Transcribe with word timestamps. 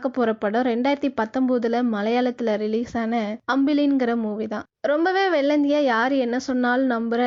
பார்க்க 0.00 0.18
போற 0.18 0.32
படம் 0.42 0.66
ரெண்டாயிரத்தி 0.68 1.08
பத்தொம்போதுல 1.18 1.78
மலையாளத்துல 1.94 2.50
ரிலீஸ் 2.62 2.92
ஆன 3.00 3.14
அம்பிலிங்கிற 3.52 4.12
மூவி 4.22 4.46
தான். 4.52 4.64
ரொம்பவே 4.90 5.24
வெள்ளந்தியா 5.34 5.80
யார் 5.94 6.14
என்ன 6.26 6.36
சொன்னாலும் 6.46 6.92
நம்புற 6.94 7.22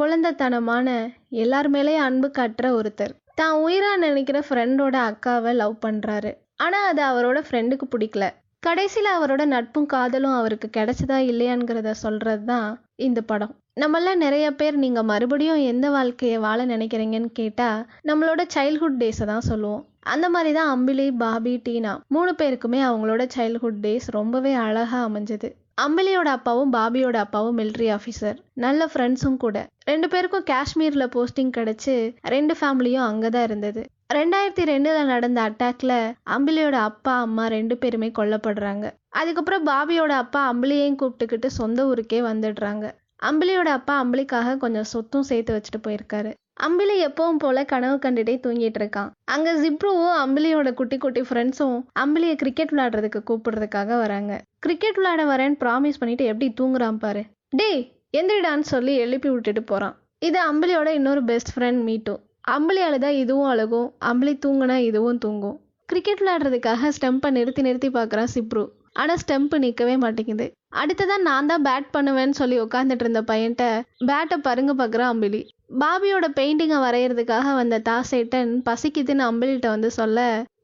குழந்தைத்தனமான 0.00 0.96
எல்லார் 1.42 1.68
மேலேயும் 1.76 2.06
அன்பு 2.08 2.28
காட்டுற 2.38 2.66
ஒருத்தர். 2.78 3.14
தான் 3.40 3.54
உயிரா 3.66 3.92
நினைக்கிற 4.04 4.40
ஃப்ரெண்டோட 4.48 4.98
அக்காவை 5.10 5.54
லவ் 5.62 5.76
பண்றாரு. 5.86 6.32
ஆனா 6.64 6.80
அது 6.90 7.02
அவரோட 7.10 7.40
ஃப்ரெண்டுக்கு 7.46 7.88
பிடிக்கல. 7.94 8.26
கடைசியில் 8.62 9.10
அவரோட 9.16 9.42
நட்பும் 9.54 9.90
காதலும் 9.94 10.36
அவருக்கு 10.40 10.70
கிடைச்சதா 10.76 11.20
இல்லையாங்கிறத 11.30 11.90
சொல்றது 12.04 12.44
தான் 12.52 12.68
இந்த 13.06 13.20
படம். 13.32 13.54
நம்மளாம் 13.82 14.22
நிறைய 14.24 14.46
பேர் 14.60 14.76
நீங்கள் 14.82 15.06
மறுபடியும் 15.08 15.60
எந்த 15.70 15.86
வாழ்க்கையை 15.96 16.38
வாழ 16.44 16.60
நினைக்கிறீங்கன்னு 16.70 17.28
கேட்டால் 17.38 17.84
நம்மளோட 18.08 18.42
சைல்ட்ஹுட் 18.54 18.96
டேஸை 19.02 19.26
தான் 19.30 19.46
சொல்லுவோம். 19.48 19.82
அந்த 20.12 20.26
மாதிரி 20.34 20.50
தான் 20.56 20.70
அம்பிலி 20.74 21.06
பாபி 21.22 21.52
டீனா 21.66 21.92
மூணு 22.16 22.32
பேருக்குமே 22.40 22.80
அவங்களோட 22.88 23.22
சைல்ட்ஹுட் 23.34 23.78
டேஸ் 23.84 24.06
ரொம்பவே 24.18 24.52
அழகாக 24.64 25.02
அமைஞ்சது. 25.08 25.48
அம்பிலியோட 25.84 26.28
அப்பாவும் 26.36 26.72
பாபியோட 26.76 27.16
அப்பாவும் 27.24 27.58
மிலிட்ரி 27.60 27.88
ஆஃபீஸர் 27.96 28.38
நல்ல 28.64 28.90
ஃப்ரெண்ட்ஸும் 28.92 29.40
கூட. 29.44 29.56
ரெண்டு 29.90 30.06
பேருக்கும் 30.12 30.48
காஷ்மீரில் 30.52 31.12
போஸ்டிங் 31.16 31.56
கிடச்சி 31.58 31.96
ரெண்டு 32.36 32.56
ஃபேமிலியும் 32.60 33.06
அங்கே 33.10 33.30
தான் 33.34 33.46
இருந்தது. 33.48 33.82
ரெண்டாயிரத்தி 34.18 34.64
ரெண்டில் 34.74 35.10
நடந்த 35.14 35.40
அட்டாக்ல 35.48 35.94
அம்பிலியோட 36.36 36.78
அப்பா 36.90 37.14
அம்மா 37.26 37.44
ரெண்டு 37.58 37.76
பேருமே 37.82 38.08
கொல்லப்படுறாங்க. 38.18 38.86
அதுக்கப்புறம் 39.20 39.66
பாபியோட 39.72 40.14
அப்பா 40.24 40.42
அம்பிலியையும் 40.52 40.98
கூப்பிட்டுக்கிட்டு 41.02 41.50
சொந்த 41.60 41.86
ஊருக்கே 41.90 42.20
வந்துடுறாங்க. 42.30 42.86
அம்பிலியோட 43.22 43.68
அப்பா 43.78 43.94
அம்பிலிக்காக 44.04 44.56
கொஞ்சம் 44.56 44.88
சொத்தும் 44.90 45.26
சேர்த்து 45.30 45.54
வச்சுட்டு 45.54 45.80
போயிருக்காரு. 45.86 46.30
அம்பிலி 46.66 46.94
எப்பவும் 47.06 47.40
போல 47.42 47.64
கனவு 47.64 47.96
கண்டுட்டே 47.96 48.34
தூங்கிட்டு 48.44 48.78
இருக்கான். 48.82 49.10
அங்க 49.24 49.48
ஜிப்ருவும் 49.62 50.16
அம்பிலியோட 50.24 50.74
குட்டி 50.74 50.98
குட்டி 50.98 51.20
ஃப்ரெண்ட்ஸும் 51.20 51.76
அம்பிலியை 52.02 52.34
கிரிக்கெட் 52.34 52.72
விளையாடுறதுக்கு 52.72 53.20
கூப்பிடுறதுக்காக 53.30 53.98
வராங்க. 53.98 54.40
கிரிக்கெட் 54.58 54.94
விளையாட 54.94 55.24
வரேன்னு 55.32 55.60
ப்ராமிஸ் 55.64 55.98
பண்ணிட்டு 55.98 56.24
எப்படி 56.24 56.48
தூங்குறான் 56.60 57.00
பாரு. 57.04 57.22
டேய் 57.56 57.82
எந்திரிடான்னு 58.18 58.66
சொல்லி 58.74 58.94
எழுப்பி 58.96 59.30
விட்டுட்டு 59.30 59.62
போறான். 59.62 59.96
இது 60.18 60.38
அம்பிலியோட 60.52 60.86
இன்னொரு 60.86 61.24
பெஸ்ட் 61.24 61.52
ஃப்ரெண்ட் 61.54 61.82
மீட்டு. 61.82 62.14
அம்பிலி 62.50 62.82
அழுதா 62.88 63.08
இதுவும் 63.22 63.50
அழுகும் 63.50 63.88
அம்பிலி 64.04 64.34
தூங்குனா 64.46 64.76
இதுவும் 64.90 65.18
தூங்கும். 65.18 65.56
கிரிக்கெட் 65.84 66.22
விளையாடுறதுக்காக 66.22 66.90
ஸ்டெம்பை 66.96 67.30
நிறுத்தி 67.30 67.62
நிறுத்தி 67.62 67.88
பார்க்குறான் 67.88 68.32
சிப்ரு 68.34 68.64
ஆனால் 68.92 69.20
ஸ்டெம்ப் 69.26 69.54
நிற்கவே 69.64 69.96
மாட்டேங்குது. 69.96 70.46
அடுத்ததான் 70.72 71.26
நான் 71.28 71.48
தான் 71.50 71.64
பேட் 71.66 71.86
பண்ணுவேன்னு 71.96 72.38
சொல்லி 72.40 72.56
உட்காந்துட்டு 72.60 73.04
இருந்த 73.04 73.22
பையன்ட்ட 73.30 73.64
பேட்டை 74.08 74.36
பருங்க 74.46 74.72
பார்க்குறான் 74.80 75.12
அம்பிலி. 75.14 75.40
பாபியோட 75.80 76.26
பெயிண்டிங்கை 76.38 76.78
வரைகிறதுக்காக 76.84 77.48
வந்த 77.54 77.76
தாசேட்டன் 77.88 78.52
பசிக்குதுன்னு 78.68 79.24
அம்பிலிட்ட 79.30 79.68
வந்து 79.74 79.90
சொல்ல 79.90 80.18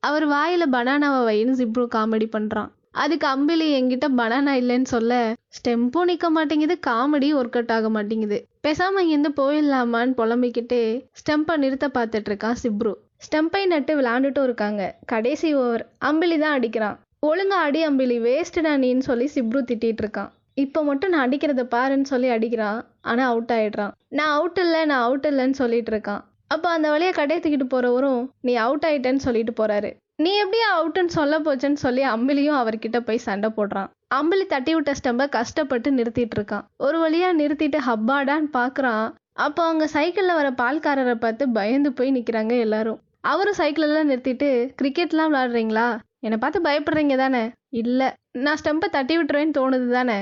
அவர் 0.08 0.26
வாயில 0.28 0.64
பனானாவை 0.76 1.20
வைன்னு 1.28 1.58
ஜிப்ரு 1.60 1.84
காமெடி 1.96 2.28
பண்ணுறான் 2.36 2.70
அதுக்கு 3.02 3.26
அம்பிலி 3.26 3.66
என்கிட்ட 3.76 4.06
பனானா 4.18 4.52
இல்லைன்னு 4.60 4.88
சொல்ல 4.94 5.12
ஸ்டெம்பும் 5.56 6.08
நிற்க 6.10 6.26
மாட்டேங்குது 6.30 6.74
காமெடி 6.86 7.28
ஒர்க் 7.38 7.56
அவுட் 7.58 7.72
ஆக 7.76 7.88
மாட்டேங்குது. 7.88 8.38
பேசாமல் 8.60 9.02
இங்கேருந்து 9.04 9.32
போயிடலாமான்னு 9.40 10.18
புலம்பிக்கிட்டே 10.20 10.82
ஸ்டெம்பை 11.20 11.56
நிறுத்த 11.56 11.88
பார்த்துட்டு 11.96 12.30
இருக்கான் 12.30 12.60
சிப்ரு 12.62 12.92
ஸ்டெம்பை 13.26 13.62
நட்டு 13.72 13.92
விளாண்டுட்டும் 13.98 14.46
இருக்காங்க. 14.48 14.82
கடைசி 15.06 15.50
ஓவர் 15.54 15.84
அம்பிலி 16.10 16.38
தான் 16.38 16.56
அடிக்கிறான். 16.58 16.96
ஒழுங்கா 17.26 17.58
அடி 17.66 17.80
அம்பிலி 17.88 18.16
வேஸ்ட்டுடா 18.24 18.72
நீன்னு 18.82 19.04
சொல்லி 19.06 19.26
சிப்ரு 19.34 19.60
திட்டிகிட்டு 19.68 20.02
இருக்கான் 20.04 20.30
இப்போ 20.62 20.80
மட்டும் 20.88 21.12
நான் 21.12 21.24
அடிக்கிறத 21.26 21.62
பாருன்னு 21.74 22.10
சொல்லி 22.10 22.28
அடிக்கிறான். 22.34 22.80
ஆனால் 23.10 23.28
அவுட் 23.32 23.52
ஆகிடுறான் 23.56 23.92
நான் 24.18 24.32
அவுட் 24.36 24.58
இல்லை 24.62 24.80
நான் 24.90 25.04
அவுட் 25.06 25.26
இல்லைன்னு 25.30 25.56
சொல்லிட்டு 25.60 25.90
இருக்கான் 25.92 26.22
அப்போ 26.54 26.68
அந்த 26.76 26.88
வழியை 26.94 27.12
கடையை 27.18 27.38
தூக்கிட்டு 27.40 27.66
போகிறவரும் 27.74 28.22
நீ 28.46 28.52
அவுட் 28.64 28.86
ஆயிட்டேன்னு 28.88 29.24
சொல்லிட்டு 29.26 29.52
போகிறாரு 29.60 29.90
நீ 30.24 30.32
எப்படியா 30.42 30.68
அவுட்டுன்னு 30.78 31.16
சொல்ல 31.18 31.38
போச்சுன்னு 31.46 31.80
சொல்லி 31.84 32.02
அம்பிலியும் 32.14 32.58
அவர்கிட்ட 32.60 32.98
போய் 33.06 33.24
சண்டை 33.28 33.50
போடுறான். 33.56 33.88
அம்பிலி 34.18 34.46
தட்டி 34.52 34.74
விட்ட 34.74 34.92
ஸ்டம்பை 35.00 35.26
கஷ்டப்பட்டு 35.38 35.90
நிறுத்திட்டு 35.98 36.36
இருக்கான் 36.38 36.66
ஒரு 36.86 36.98
வழியா 37.04 37.30
நிறுத்திட்டு 37.40 37.80
ஹப்பாடான்னு 37.88 38.50
பாக்குறான். 38.60 39.06
அப்போ 39.46 39.62
அவங்க 39.68 39.86
சைக்கிள்ல 39.96 40.34
வர 40.40 40.50
பால்காரரை 40.62 41.16
பார்த்து 41.24 41.46
பயந்து 41.58 41.92
போய் 42.00 42.16
நிக்கிறாங்க 42.18 42.56
எல்லாரும். 42.66 43.00
அவரும் 43.32 43.58
சைக்கிள் 43.60 43.86
எல்லாம் 43.86 44.10
நிறுத்திட்டு 44.10 44.48
கிரிக்கெட்லாம் 44.80 45.30
விளாடுறீங்களா? 45.30 45.88
என்னை 46.24 46.36
பார்த்து 46.42 46.66
பயப்படுறீங்க 46.66 47.16
தானே? 47.22 47.42
இல்லை. 47.82 48.08
நான் 48.44 48.58
ஸ்டெம்பை 48.60 48.88
தட்டி 48.96 49.14
விட்டுருவேன்னு 49.18 49.56
தோணுது 49.58 49.88
தானே? 49.98 50.18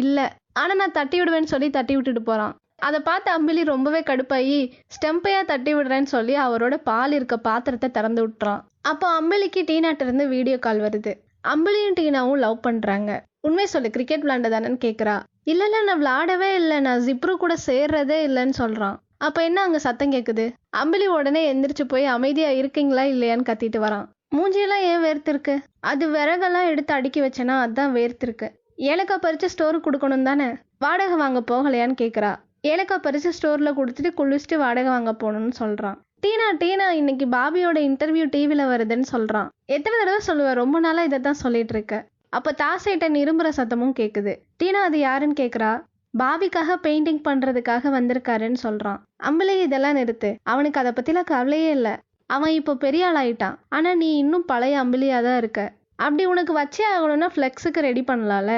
இல்லை. 0.00 0.26
ஆனால் 0.60 0.80
நான் 0.80 0.96
தட்டி 0.98 1.16
விடுவேன்னு 1.20 1.52
சொல்லி 1.52 1.68
தட்டி 1.76 1.94
விட்டுட்டு 1.96 2.22
போகிறான் 2.22 2.54
அதை 2.86 2.98
பார்த்து 3.00 3.28
அம்பிலி 3.36 3.62
ரொம்பவே 3.72 4.00
கடுப்பாயி 4.08 4.58
ஸ்டெம்பையா 4.94 5.40
தட்டி 5.50 5.72
விடுறேன்னு 5.74 6.10
சொல்லி 6.14 6.34
அவரோட 6.46 6.74
பால் 6.88 7.12
இருக்க 7.18 7.36
பாத்திரத்தை 7.46 7.88
திறந்து 7.90 8.20
விட்டுறான். 8.24 8.60
அப்போ 8.90 9.06
அம்பிலிக்கு 9.20 9.60
டீனாட்ட 9.70 10.06
இருந்து 10.06 10.24
வீடியோ 10.34 10.58
கால் 10.66 10.80
வருது. 10.86 11.12
அம்பிலியும் 11.52 11.96
டீனாவும் 12.00 12.42
லவ் 12.44 12.58
பண்ணுறாங்க 12.66 13.10
உண்மை 13.48 13.66
சொல்லு 13.72 13.90
கிரிக்கெட் 13.96 14.24
விளையாண்டதானன்னு 14.24 14.80
தானேன்னு 14.84 15.16
இல்ல 15.52 15.62
இல்லைல்ல 15.64 15.82
நான் 15.88 16.00
விளாடவே 16.02 16.50
இல்லை. 16.60 16.78
நான் 16.86 17.02
ஜிப்ரு 17.06 17.34
கூட 17.44 17.54
சேர்றதே 17.66 18.18
இல்லைன்னு 18.28 18.60
சொல்கிறான் 18.62 18.96
அப்போ 19.26 19.40
என்ன 19.48 19.58
அங்கே 19.66 19.78
சத்தம் 19.78 20.14
கேட்குது 20.16 20.44
அம்பிலி 20.80 21.06
உடனே 21.18 21.42
எந்திரிச்சு 21.52 21.84
போய் 21.88 22.06
அமைதியாக 22.16 22.58
இருக்கீங்களா 22.60 23.04
இல்லையான்னு 23.12 23.48
கத்திட்டு 23.50 23.78
வரான். 23.86 24.06
மூஞ்சியெல்லாம் 24.32 24.84
ஏன் 24.90 25.02
வேர்த்திருக்கு? 25.06 25.54
அது 25.90 26.04
விறகெல்லாம் 26.14 26.68
எடுத்து 26.70 26.92
அடுக்கி 26.94 27.20
வச்சேனா 27.24 27.54
அதான் 27.64 27.92
வேர்த்திருக்கு. 27.98 28.48
ஏலக்காய் 28.92 29.22
பறிச்சு 29.24 29.48
ஸ்டோருக்கு 29.52 29.86
கொடுக்கணும் 29.86 30.26
தானே? 30.28 30.48
வாடகை 30.84 31.16
வாங்க 31.22 31.40
போகலையான்னு 31.50 31.96
கேட்குறா 32.02 32.32
ஏலக்காய் 32.72 33.04
பறிச்சு 33.06 33.30
ஸ்டோரில் 33.36 33.76
கொடுத்துட்டு 33.78 34.10
குளிச்சுட்டு 34.18 34.56
வாடகை 34.64 34.90
வாங்க 34.94 35.12
போகணும்னு 35.22 35.56
சொல்கிறான் 35.62 35.98
டீனா 36.24 36.46
டீனா 36.62 36.86
இன்னைக்கு 37.00 37.26
பாபியோட 37.36 37.78
இன்டர்வியூ 37.88 38.24
டிவியில் 38.34 38.70
வருதுன்னு 38.72 39.06
சொல்கிறான் 39.14 39.48
எத்தனை 39.76 39.96
தடவை 40.00 40.20
சொல்லுவேன் 40.28 40.58
ரொம்ப 40.60 40.76
நாளாக 40.86 41.08
இதை 41.08 41.18
தான் 41.26 41.42
சொல்லிட்டு 41.42 41.74
இருக்க. 41.76 41.96
அப்போ 42.36 42.50
தாசைட்ட 42.62 43.08
இரும்புற 43.24 43.48
சத்தமும் 43.58 43.98
கேட்குது 44.00 44.32
டீனா 44.60 44.80
அது 44.88 44.98
யாருன்னு 44.98 45.40
கேட்குறா 45.42 45.70
பாபிக்காக 46.14 46.76
பெயிண்டிங் 46.86 47.22
பண்ணுறதுக்காக 47.28 47.90
வந்திருக்காருன்னு 47.96 48.60
சொல்கிறான் 48.64 49.00
அம்பளே 49.28 49.54
இதெல்லாம் 49.66 49.98
நிறுத்து. 50.00 50.30
அவனுக்கு 50.52 50.80
அதை 50.82 50.92
பற்றிலாம் 50.96 51.30
கவலையே 51.32 51.70
இல்லை. 51.78 51.94
அவன் 52.34 52.54
இப்போ 52.58 52.72
பெரிய 52.84 53.02
ஆளாயிட்டான். 53.10 53.56
ஆனால் 53.76 53.98
நீ 54.02 54.08
இன்னும் 54.22 54.48
பழைய 54.52 54.80
அம்பிலியாக 54.82 55.24
தான் 55.26 55.38
இருக்க. 55.42 55.60
அப்படி 56.04 56.24
உனக்கு 56.32 56.52
வச்சே 56.60 56.84
ஆகணும்னா 56.94 57.28
ஃப்ளெக்ஸுக்கு 57.34 57.86
ரெடி 57.88 58.02
பண்ணலாம்ல? 58.10 58.54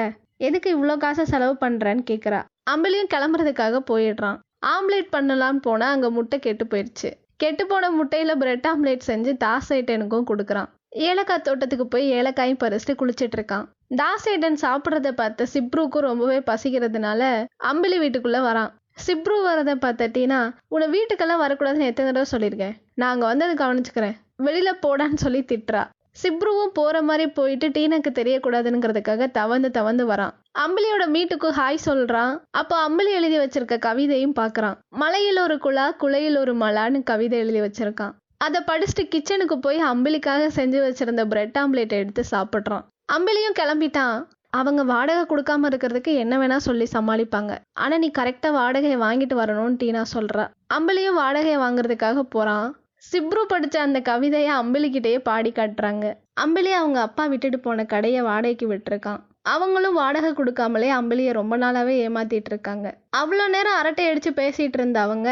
எதுக்கு 0.47 0.69
இவ்வளோ 0.75 0.95
காசை 1.03 1.23
செலவு 1.31 1.55
பண்ணுறேன்னு 1.63 2.03
கேட்குறா 2.09 2.39
அம்பிலியும் 2.73 3.11
கிளம்புறதுக்காக 3.13 3.79
போயிடுறான். 3.91 4.37
ஆம்லேட் 4.73 5.09
பண்ணலான்னு 5.15 5.61
போனால் 5.67 5.93
அங்கே 5.95 6.09
முட்டை 6.17 6.37
கெட்டு 6.45 6.65
போயிடுச்சு 6.71 7.09
கெட்டு 7.43 7.63
போன 7.67 7.89
முட்டையில் 7.97 8.39
பிரெட் 8.41 8.67
ஆம்லேட் 8.69 9.07
செஞ்சு 9.09 9.31
தாசைட்டனுக்கும் 9.43 10.29
கொடுக்குறான். 10.29 10.69
ஏலக்காய் 11.09 11.45
தோட்டத்துக்கு 11.47 11.85
போய் 11.93 12.05
ஏலக்காயும் 12.17 12.61
பறிச்சுட்டு 12.63 12.93
குளிச்சிட்டு 13.01 13.37
இருக்கான். 13.39 13.65
தாசைடன் 13.99 14.57
சாப்பிட்றத 14.63 15.09
பார்த்த 15.19 15.47
சிப்ருக்கும் 15.53 16.05
ரொம்பவே 16.09 16.39
பசிக்கிறதுனால 16.49 17.21
அம்பிலி 17.69 17.97
வீட்டுக்குள்ளே 18.03 18.41
வரான். 18.47 18.71
சிப்ரு 19.05 19.35
வரதை 19.47 19.75
பார்த்த 19.83 20.07
டீனா 20.15 20.39
உன்னை 20.73 20.87
வீட்டுக்கெல்லாம் 20.95 21.43
வரக்கூடாதுன்னு 21.43 21.89
எத்தனை 21.89 22.07
தடவை 22.09 22.27
சொல்லியிருக்கேன்? 22.31 22.75
நான் 23.01 23.21
அங்கே 23.21 23.45
அதை 23.45 23.55
கவனிச்சுக்கிறேன். 23.61 24.17
வெளியில் 24.45 24.81
போடான்னு 24.83 25.23
சொல்லி 25.23 25.41
திட்டுறா. 25.51 25.81
சிப்ருவும் 26.21 26.71
போகிற 26.77 26.97
மாதிரி 27.01 27.25
போயிட்டு 27.37 27.67
டீனாக்கு 27.75 28.11
தெரியக்கூடாதுங்கிறதுக்காக 28.19 29.27
தவந்து 29.37 29.69
தவந்து 29.77 30.03
வரான். 30.11 30.33
அம்பிலியோட 30.63 31.03
மீட்டுக்கு 31.15 31.49
ஹாய் 31.59 31.85
சொல்கிறான் 31.87 32.33
அப்போ 32.61 32.75
அம்பிலி 32.87 33.11
எழுதி 33.19 33.37
வச்சிருக்க 33.39 33.75
கவிதையும் 33.85 34.35
பார்க்குறான். 34.39 34.75
மலையில் 35.01 35.39
ஒரு 35.39 35.57
குழா 35.65 35.85
குலையில் 36.01 36.37
ஒரு 36.37 36.55
மலான்னு 36.63 36.99
கவிதை 37.03 37.37
எழுதி 37.43 37.61
வச்சிருக்கான். 37.61 38.15
அதை 38.45 38.59
படிச்சுட்டு 38.67 39.05
கிச்சனுக்கு 39.13 39.57
போய் 39.67 39.79
அம்பிலிக்காக 39.91 40.49
செஞ்சு 40.57 40.79
வச்சிருந்த 40.87 41.23
பிரெட் 41.25 41.57
ஆம்லேட் 41.61 41.95
எடுத்து 42.01 42.23
சாப்பிட்றான். 42.31 42.83
அம்பிலியும் 43.13 43.57
கிளம்பிட்டான். 43.61 44.17
அவங்க 44.57 44.83
வாடகை 44.83 45.23
கொடுக்காம 45.23 45.67
இருக்கிறதுக்கு 45.69 46.11
என்ன 46.23 46.33
வேணா 46.37 46.57
சொல்லி 46.67 46.85
சமாளிப்பாங்க. 46.93 47.53
ஆனா 47.79 47.97
நீ 47.97 48.11
கரெக்டா 48.19 48.49
வாடகையை 48.59 48.99
வாங்கிட்டு 49.05 49.35
வரணும்னு 49.41 49.79
டீனா 49.81 50.03
சொல்றா. 50.13 50.45
அம்பிலியும் 50.77 51.19
வாடகையை 51.21 51.57
வாங்குறதுக்காக 51.65 52.21
போறான். 52.35 52.69
சிப்ரு 53.11 53.41
படித்த 53.47 53.81
அந்த 53.81 53.99
கவிதையை 53.99 54.51
அம்பிலிக்கிட்டேயே 54.53 55.19
பாடி 55.19 55.51
காட்டுறாங்க. 55.51 56.05
அம்பிலி 56.41 56.71
அவங்க 56.71 57.01
அப்பா 57.01 57.25
விட்டுட்டு 57.25 57.59
போன 57.59 57.85
கடையை 57.85 58.21
வாடகைக்கு 58.21 58.65
விட்டுருக்கான். 58.73 59.21
அவங்களும் 59.41 59.93
வாடகை 59.93 60.31
கொடுக்காமலே 60.31 60.89
அம்பிலியை 60.97 61.31
ரொம்ப 61.31 61.57
நாளாவே 61.57 61.93
ஏமாத்திட்டு 62.07 62.51
இருக்காங்க. 62.53 62.87
அவ்வளோ 63.17 63.45
நேரம் 63.47 63.77
அரட்டை 63.81 64.05
அடிச்சு 64.09 64.31
பேசிட்டு 64.41 64.77
இருந்த 64.79 64.99
அவங்க 64.99 65.29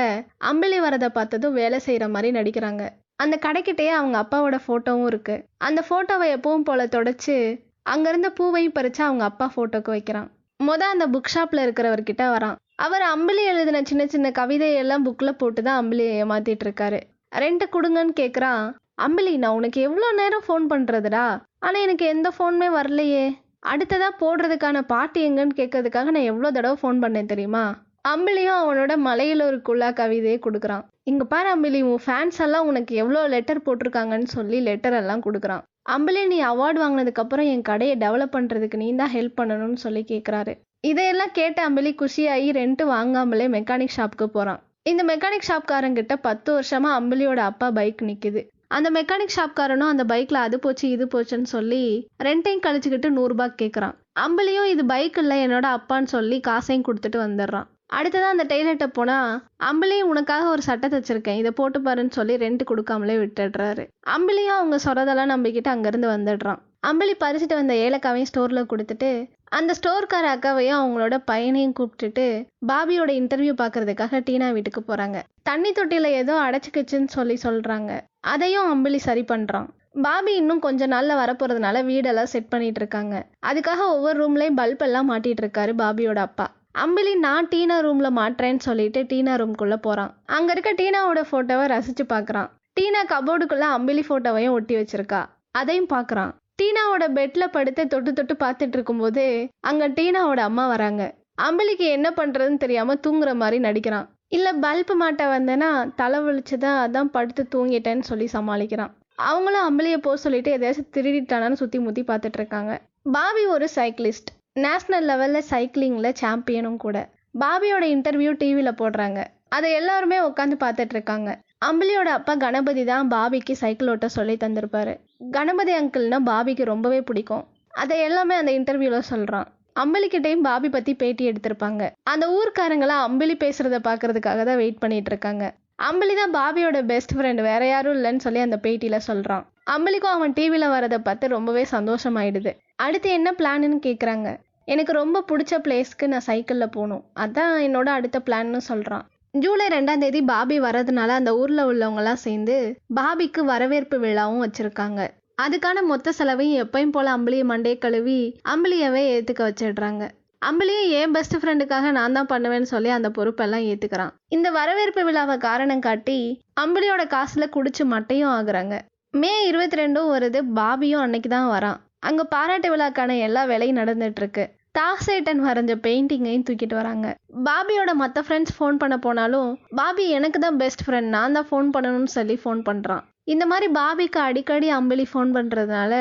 அம்பிலி 0.52 0.78
வரதை 0.86 1.10
பார்த்ததும் 1.10 1.54
வேலை 1.54 1.80
செய்யற 1.86 2.06
மாதிரி 2.10 2.32
நடிக்கிறாங்க. 2.40 2.86
அந்த 3.16 3.36
கடைக்கிட்டேயே 3.46 3.94
அவங்க 4.00 4.18
அப்பாவோட 4.24 4.58
ஃபோட்டோவும் 4.66 5.06
இருக்கு. 5.06 5.36
அந்த 5.58 5.84
ஃபோட்டோவை 5.88 6.30
எப்பவும் 6.38 6.68
போல 6.70 6.86
தொடச்சு 6.86 7.36
அங்கிருந்த 7.84 8.30
பூவையும் 8.30 8.76
பறிச்சு 8.80 9.02
அவங்க 9.02 9.24
அப்பா 9.24 9.52
ஃபோட்டோக்கு 9.56 9.94
வைக்கிறான். 9.96 10.30
முத 10.60 10.82
அந்த 10.94 11.08
புக் 11.08 11.34
ஷாப்ல 11.36 11.66
இருக்கிறவர்கிட்ட 11.66 12.24
வரான். 12.36 12.58
அவர் 12.76 13.04
அம்பிலி 13.14 13.44
எழுதின 13.52 13.82
சின்ன 13.82 14.06
சின்ன 14.08 14.32
கவிதையெல்லாம் 14.40 15.06
புக்கில் 15.06 15.38
போட்டு 15.38 15.62
தான் 15.64 15.80
அம்பிலியை 15.82 16.16
ஏமாத்திட்டு 16.24 16.66
இருக்காரு. 16.68 17.00
ரெண்ட் 17.32 17.66
கொடுங்கன்னு 17.76 18.14
கேட்குறான் 18.20 18.64
அம்பிலி 19.06 19.34
நான் 19.42 19.58
உனக்கு 19.58 19.80
எவ்வளோ 19.88 20.08
நேரம் 20.20 20.46
ஃபோன் 20.46 20.64
பண்ணுறதுடா 20.72 21.26
ஆனால் 21.66 21.84
எனக்கு 21.86 22.06
எந்த 22.14 22.28
ஃபோனுமே 22.36 22.70
வரலையே. 22.78 23.26
அடுத்ததாக 23.72 24.18
போடுறதுக்கான 24.22 24.82
பாட்டு 24.92 25.20
எங்கன்னு 25.28 25.60
கேட்கறதுக்காக 25.60 26.12
நான் 26.16 26.30
எவ்வளோ 26.32 26.50
தடவை 26.52 26.78
ஃபோன் 26.82 27.02
பண்ணேன் 27.04 27.32
தெரியுமா? 27.32 27.64
அம்பிலியும் 28.06 28.60
அவனோட 28.64 28.94
மலையில் 29.08 29.48
ஒரு 29.48 29.58
குள்ளா 29.68 29.90
கவிதையை 29.94 30.38
கொடுக்குறான். 30.46 30.84
இங்கே 31.04 31.26
பாரு 31.34 31.50
அம்பிலி 31.56 31.80
உன் 31.90 32.04
ஃபேன்ஸ் 32.06 32.40
எல்லாம் 32.46 32.68
உனக்கு 32.72 32.94
எவ்வளோ 32.96 33.24
லெட்டர் 33.34 33.66
போட்டிருக்காங்கன்னு 33.66 34.30
சொல்லி 34.38 34.60
லெட்டர் 34.60 34.98
எல்லாம் 35.02 35.26
கொடுக்குறான். 35.26 35.66
அம்பளி 35.96 36.22
நீ 36.28 36.38
அவார்டு 36.52 36.80
வாங்கினதுக்கப்புறம் 36.84 37.50
என் 37.52 37.68
கடையை 37.70 37.96
டெவலப் 38.06 38.36
பண்ணுறதுக்கு 38.36 38.80
நீ 38.82 38.88
தான் 38.96 39.14
ஹெல்ப் 39.14 39.38
பண்ணணும்னு 39.40 39.80
சொல்லி 39.86 40.02
கேட்குறாரு 40.14 40.54
இதையெல்லாம் 40.90 41.36
கேட்ட 41.40 41.60
அம்பளி 41.68 41.92
குஷியாகி 42.02 42.50
ரெண்ட்டு 42.58 42.86
வாங்காமலே 42.94 43.46
மெக்கானிக் 43.54 43.96
ஷாப்புக்கு 43.98 44.28
போகிறான் 44.36 44.62
இந்த 44.90 45.02
மெக்கானிக் 45.04 45.48
ஷாப்காரங்கிட்ட 45.48 46.14
பத்து 46.22 46.50
வருஷமா 46.56 46.90
அம்பளியோட 46.98 47.40
அப்பா 47.52 47.68
பைக் 47.72 48.02
நிற்குது 48.10 48.42
அந்த 48.68 48.88
மெக்கானிக் 48.92 49.34
ஷாப்காரனும் 49.36 49.92
அந்த 49.94 50.04
பைக்கில் 50.04 50.46
அது 50.46 50.58
போச்சு 50.60 50.86
இது 50.90 51.06
போச்சுன்னு 51.14 51.50
சொல்லி 51.56 51.82
ரெண்டையும் 52.24 52.64
கழிச்சுக்கிட்டு 52.66 53.10
நூறுரூபா 53.18 53.48
கேட்குறான் 53.62 53.96
அம்பலியும் 54.26 54.70
இது 54.74 54.84
பைக் 54.86 55.18
இல்லை 55.18 55.38
என்னோட 55.48 55.68
அப்பான்னு 55.78 56.14
சொல்லி 56.14 56.38
காசையும் 56.40 56.86
கொடுத்துட்டு 56.88 57.20
வந்துடுறான். 57.26 57.68
அடுத்ததான் 57.98 58.34
அந்த 58.36 58.46
டெய்லர்கிட்ட 58.52 58.88
போனால் 58.88 59.34
அம்பளியும் 59.64 60.10
உனக்காக 60.12 60.48
ஒரு 60.50 60.62
சட்டை 60.62 60.88
தச்சிருக்கேன் 60.90 61.40
இதை 61.42 61.52
போட்டு 61.52 61.80
பாருன்னு 61.80 62.18
சொல்லி 62.18 62.36
ரெண்ட் 62.38 62.64
கொடுக்காமலே 62.72 63.16
விட்டுடுறாரு. 63.22 63.84
அம்பளியும் 64.16 64.58
அவங்க 64.58 64.80
சொல்றதெல்லாம் 64.86 65.34
நம்பிக்கிட்டு 65.34 65.72
அங்கேருந்து 65.74 66.10
வந்துடுறான். 66.16 66.60
அம்பளி 66.88 67.14
பறிச்சுட்டு 67.24 67.60
வந்த 67.62 67.74
ஏலக்காவையும் 67.86 68.30
ஸ்டோரில் 68.32 68.70
கொடுத்துட்டு 68.72 69.12
அந்த 69.50 69.74
ஸ்டோர்கார 69.74 70.26
அக்காவையும் 70.36 70.80
அவங்களோட 70.80 71.18
பையனையும் 71.26 71.74
கூப்பிட்டுட்டு 71.80 72.48
பாபியோட 72.68 73.12
இன்டர்வியூ 73.20 73.54
பார்க்கறதுக்காக 73.62 74.22
டீனா 74.30 74.52
வீட்டுக்கு 74.52 74.82
போகிறாங்க 74.82 75.20
தண்ணி 75.44 75.72
தொட்டியில் 75.72 76.10
ஏதோ 76.22 76.36
அடைச்சிக்கிச்சுன்னு 76.42 77.08
சொல்லி 77.08 77.38
சொல்கிறாங்க 77.44 78.02
அதையும் 78.20 78.70
அம்பளி 78.74 78.96
சரி 78.96 79.22
பண்ணுறான் 79.22 79.68
பாபி 80.02 80.36
இன்னும் 80.36 80.60
கொஞ்ச 80.60 80.88
நாள்ல 80.88 81.14
வரப்போறதுனால 81.14 81.78
வீடெல்லாம் 81.86 82.32
செட் 82.32 82.50
பண்ணிட்டு 82.50 82.80
இருக்காங்க. 82.80 83.26
அதுக்காக 83.46 83.78
ஒவ்வொரு 83.78 84.18
ரூம்லயும் 84.22 84.58
பல்ப் 84.58 84.78
எல்லாம் 84.78 85.10
மாட்டிட்டு 85.12 85.44
இருக்காரு 85.44 85.72
பாபியோட 85.78 86.18
அப்பா. 86.18 86.46
அம்பிலி 86.80 87.16
நான் 87.16 87.48
டீனா 87.48 87.78
ரூம்ல 87.86 88.10
மாட்டுறேன்னு 88.20 88.58
சொல்லிட்டு 88.58 89.02
டீனா 89.04 89.36
ரூம்குள்ள 89.42 89.76
போறான். 89.76 90.12
அங்க 90.26 90.52
இருக்க 90.52 90.74
டீனாவோட 90.74 91.22
போட்டோவை 91.32 91.66
ரசிச்சு 91.74 92.06
பார்க்குறான். 92.14 92.50
டீனா 92.80 93.02
கபோர்டுக்குள்ள 93.14 93.68
அம்பிலி 93.78 94.04
போட்டோவையும் 94.10 94.50
ஒட்டி 94.50 94.76
வச்சிருக்கா. 94.76 95.26
அதையும் 95.52 95.90
பார்க்குறான். 95.90 96.34
டீனாவோட 96.60 97.06
பெட்ல 97.18 97.44
படுத்து 97.48 97.88
தொட்டு 97.88 98.12
தொட்டு 98.14 98.36
பார்த்துட்டு 98.44 98.76
இருக்கும்போது 98.78 99.24
அங்க 99.60 99.88
டீனாவோட 99.88 100.42
அம்மா 100.50 100.68
வராங்க. 100.68 101.04
அம்பளிக்கு 101.42 101.86
என்ன 101.96 102.08
பண்றதுன்னு 102.10 102.58
தெரியாம 102.58 102.96
தூங்குற 103.06 103.32
மாதிரி 103.36 103.58
நடிக்கிறான். 103.60 104.08
இல்ல 104.28 104.48
பல்ப் 104.64 104.94
மாட்ட 105.02 105.26
வந்தேன்னா 105.34 105.70
தலை 105.96 106.20
வலிச்சுதா 106.20 106.72
அதான் 106.86 107.12
படுத்து 107.16 107.44
தூங்கிட்டேன்னு 107.56 108.00
சொல்லி 108.00 108.28
சமாளிக்கிறான். 108.34 108.94
அவங்களும் 109.16 109.66
அம்பளியை 109.68 109.98
போக 109.98 110.18
சொல்லிட்டு 110.24 110.50
எதையாச்சும் 110.58 110.92
திருடிட்டானான்னு 110.96 111.60
சுற்றி 111.62 111.80
முத்தி 111.80 112.04
பார்த்துட்டு 112.04 112.40
இருக்காங்க 112.42 112.74
பாபி 113.16 113.44
ஒரு 113.56 113.68
சைக்கிளிஸ்ட். 113.76 114.30
நேஷ்னல் 114.66 115.08
லெவலில் 115.12 115.50
சைக்கிளிங்கில் 115.52 116.18
சாம்பியனும் 116.24 116.80
கூட. 116.86 116.98
பாபியோட 117.40 117.84
இன்டர்வியூ 117.96 118.32
டிவியில் 118.42 118.80
போடுறாங்க. 118.82 119.20
அதை 119.50 119.70
எல்லாருமே 119.72 120.18
உட்காந்து 120.20 120.56
பார்த்துட்டு 120.64 120.96
இருக்காங்க 120.98 121.30
அம்பளியோட 121.66 122.10
அப்பா 122.20 122.34
கணபதி 122.36 122.84
தான் 122.86 123.08
பாபிக்கு 123.14 123.54
சைக்கிள் 123.62 123.92
ஓட்ட 123.94 124.08
சொல்லி 124.16 124.36
தந்திருப்பாரு. 124.44 124.94
கணபதி 125.22 125.74
அங்கிள்னா 125.78 126.18
பாபிக்கு 126.30 126.64
ரொம்பவே 126.72 127.00
பிடிக்கும். 127.10 127.46
அதை 127.82 127.96
எல்லாமே 128.08 128.36
அந்த 128.42 128.52
இன்டர்வியூவில் 128.58 129.10
சொல்கிறான் 129.12 129.48
அம்பலிக்கிட்டையும் 129.82 130.46
பாபி 130.48 130.70
பற்றி 130.76 130.94
பேட்டி 131.02 131.24
எடுத்திருப்பாங்க. 131.30 131.84
அந்த 132.12 132.26
ஊர்க்காரங்களாம் 132.38 133.04
அம்பளி 133.08 133.36
பேசுகிறத 133.44 133.80
பார்க்கறதுக்காக 133.88 134.44
தான் 134.50 134.60
வெயிட் 134.62 134.80
பண்ணிட்டு 134.84 135.12
இருக்காங்க. 135.14 135.44
அம்பளி 135.90 136.14
தான் 136.20 136.34
பாபியோட 136.38 136.78
பெஸ்ட் 136.92 137.14
ஃப்ரெண்ட் 137.16 137.42
வேற 137.50 137.64
யாரும் 137.72 137.96
இல்லைன்னு 137.98 138.24
சொல்லி 138.26 138.42
அந்த 138.46 138.58
பேட்டியில் 138.64 139.06
சொல்கிறான் 139.10 139.44
அம்பளிக்கும் 139.74 140.16
அவன் 140.18 140.34
டிவியில் 140.38 140.74
வரதை 140.76 141.00
பார்த்து 141.08 141.36
ரொம்பவே 141.36 141.64
சந்தோஷமாயிடுது. 141.76 142.52
அடுத்து 142.86 143.10
என்ன 143.18 143.30
பிளான்னு 143.40 143.80
கேட்குறாங்க 143.88 144.28
எனக்கு 144.74 144.94
ரொம்ப 145.02 145.18
பிடிச்ச 145.30 145.54
பிளேஸ்க்கு 145.66 146.06
நான் 146.14 146.28
சைக்கிளில் 146.30 146.74
போகணும். 146.78 147.04
அதான் 147.24 147.54
என்னோட 147.68 147.90
அடுத்த 147.98 148.18
பிளான்னு 148.28 148.62
சொல்கிறான் 148.72 149.06
ஜூலை 149.44 149.66
ரெண்டாம் 149.74 150.02
தேதி 150.02 150.20
பாபி 150.30 150.58
வர்றதுனால 150.66 151.16
அந்த 151.20 151.32
ஊரில் 151.40 151.62
உள்ளவங்கலாம் 151.70 152.22
சேர்ந்து 152.26 152.56
பாபிக்கு 152.98 153.42
வரவேற்பு 153.50 153.98
விழாவும் 154.04 154.44
வச்சுருக்காங்க. 154.44 155.02
அதுக்கான 155.44 155.82
மொத்த 155.90 156.12
செலவையும் 156.20 156.62
எப்பயும் 156.64 156.94
போல 156.96 157.08
அம்பளியை 157.16 157.46
மண்டையை 157.50 157.78
கழுவி 157.86 158.20
அம்பளியவே 158.54 159.02
ஏற்றுக்க 159.16 159.42
வச்சிடுறாங்க. 159.48 160.04
அம்பளியை 160.42 160.84
ஏன் 161.00 161.14
பெஸ்ட் 161.16 161.38
ஃப்ரெண்டுக்காக 161.42 161.92
நான் 161.98 162.16
தான் 162.18 162.32
பண்ணுவேன்னு 162.34 162.72
சொல்லி 162.74 162.90
அந்த 162.98 163.10
பொறுப்பெல்லாம் 163.18 163.66
ஏற்றுக்கிறான் 163.72 164.14
இந்த 164.36 164.48
வரவேற்பு 164.58 165.04
விழாவை 165.08 165.36
காரணம் 165.48 165.86
காட்டி 165.88 166.18
அம்பளியோட 166.64 167.06
காசில் 167.16 167.54
குடிச்சு 167.56 167.86
மட்டையும் 167.94 168.34
ஆகுறாங்க. 168.38 168.76
மே 169.22 169.34
இருபத்தி 169.50 169.80
ரெண்டும் 169.84 170.12
வருது 170.16 170.42
பாபியும் 170.60 171.04
அன்னைக்கு 171.06 171.32
தான் 171.36 171.52
வரான். 171.56 171.82
அங்கே 172.08 172.32
பாராட்டு 172.36 172.70
விழாக்கான 172.74 173.18
எல்லா 173.28 173.44
வேலையும் 173.52 173.80
நடந்துட்டு 173.82 174.22
இருக்கு. 174.24 174.46
டாக்ஸேட்டன் 174.78 175.42
வரைஞ்ச 175.48 175.74
பெயிண்டிங்கையும் 175.86 176.46
தூக்கிட்டு 176.48 176.76
வராங்க. 176.80 177.08
பாபியோட 177.48 177.92
மற்ற 178.02 178.22
ஃப்ரெண்ட்ஸ் 178.26 178.54
ஃபோன் 178.56 178.80
பண்ண 178.82 178.96
போனாலும் 179.06 179.50
பாபி 179.80 180.06
எனக்கு 180.18 180.40
தான் 180.46 180.58
பெஸ்ட் 180.62 180.84
ஃப்ரெண்ட் 180.86 181.10
நான் 181.16 181.36
தான் 181.38 181.48
ஃபோன் 181.50 181.70
பண்ணணும்னு 181.76 182.12
சொல்லி 182.18 182.36
ஃபோன் 182.42 182.62
பண்ணுறான் 182.70 183.04
இந்த 183.34 183.46
மாதிரி 183.52 183.68
பாபிக்கு 183.80 184.20
அடிக்கடி 184.28 184.68
அம்பளி 184.78 185.06
ஃபோன் 185.12 185.32
பண்ணுறதுனால 185.38 185.94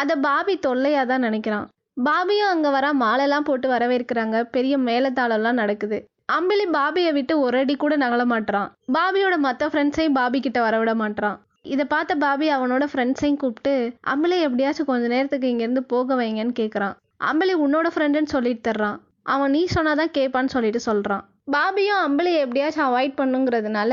அதை 0.00 0.14
பாபி 0.26 0.54
தொல்லையாக 0.66 1.08
தான் 1.12 1.24
நினைக்கிறான். 1.28 1.66
பாபியும் 2.08 2.52
அங்கே 2.52 2.70
வர 2.76 2.86
மாலைலாம் 3.04 3.46
போட்டு 3.48 3.68
வரவேற்கிறாங்க 3.74 4.36
பெரிய 4.54 4.74
மேலத்தாளம்லாம் 4.88 5.60
நடக்குது. 5.62 5.98
அம்பிலி 6.36 6.66
பாபியை 6.76 7.12
விட்டு 7.16 7.34
ஒரு 7.44 7.58
அடி 7.62 7.74
கூட 7.82 7.94
நகல 8.04 8.24
மாட்டுறான் 8.32 8.70
பாபியோட 8.96 9.36
மற்ற 9.46 9.68
ஃப்ரெண்ட்ஸையும் 9.72 10.16
பாபி 10.20 10.40
கிட்ட 10.40 10.60
வரவிட 10.66 10.92
மாட்டான் 11.02 11.36
இதை 11.74 11.84
பார்த்த 11.92 12.22
பாபி 12.24 12.46
அவனோட 12.56 12.84
ஃப்ரெண்ட்ஸையும் 12.92 13.40
கூப்பிட்டு 13.42 13.72
அம்பிலி 14.12 14.36
எப்படியாச்சும் 14.46 14.90
கொஞ்ச 14.90 15.06
நேரத்துக்கு 15.14 15.52
இங்கேருந்து 15.52 15.84
போக 15.92 16.16
வைங்கன்னு 16.20 16.54
கேட்குறான் 16.60 16.96
அம்பளி 17.20 17.54
உன்னோட 17.64 17.86
ஃப்ரெண்டுன்னு 17.94 18.34
சொல்லிட்டு 18.34 18.64
தர்றான். 18.68 18.98
அவன் 19.34 19.50
நீ 19.50 19.62
சொன்னாதான் 19.74 20.14
கேட்பான்னு 20.18 20.54
சொல்லிட்டு 20.54 20.80
சொல்கிறான் 20.80 21.24
பாபியும் 21.54 22.00
அம்பளியை 22.06 22.38
எப்படியாச்சும் 22.44 22.86
அவாய்ட் 22.86 23.18
பண்ணுங்கிறதுனால 23.20 23.92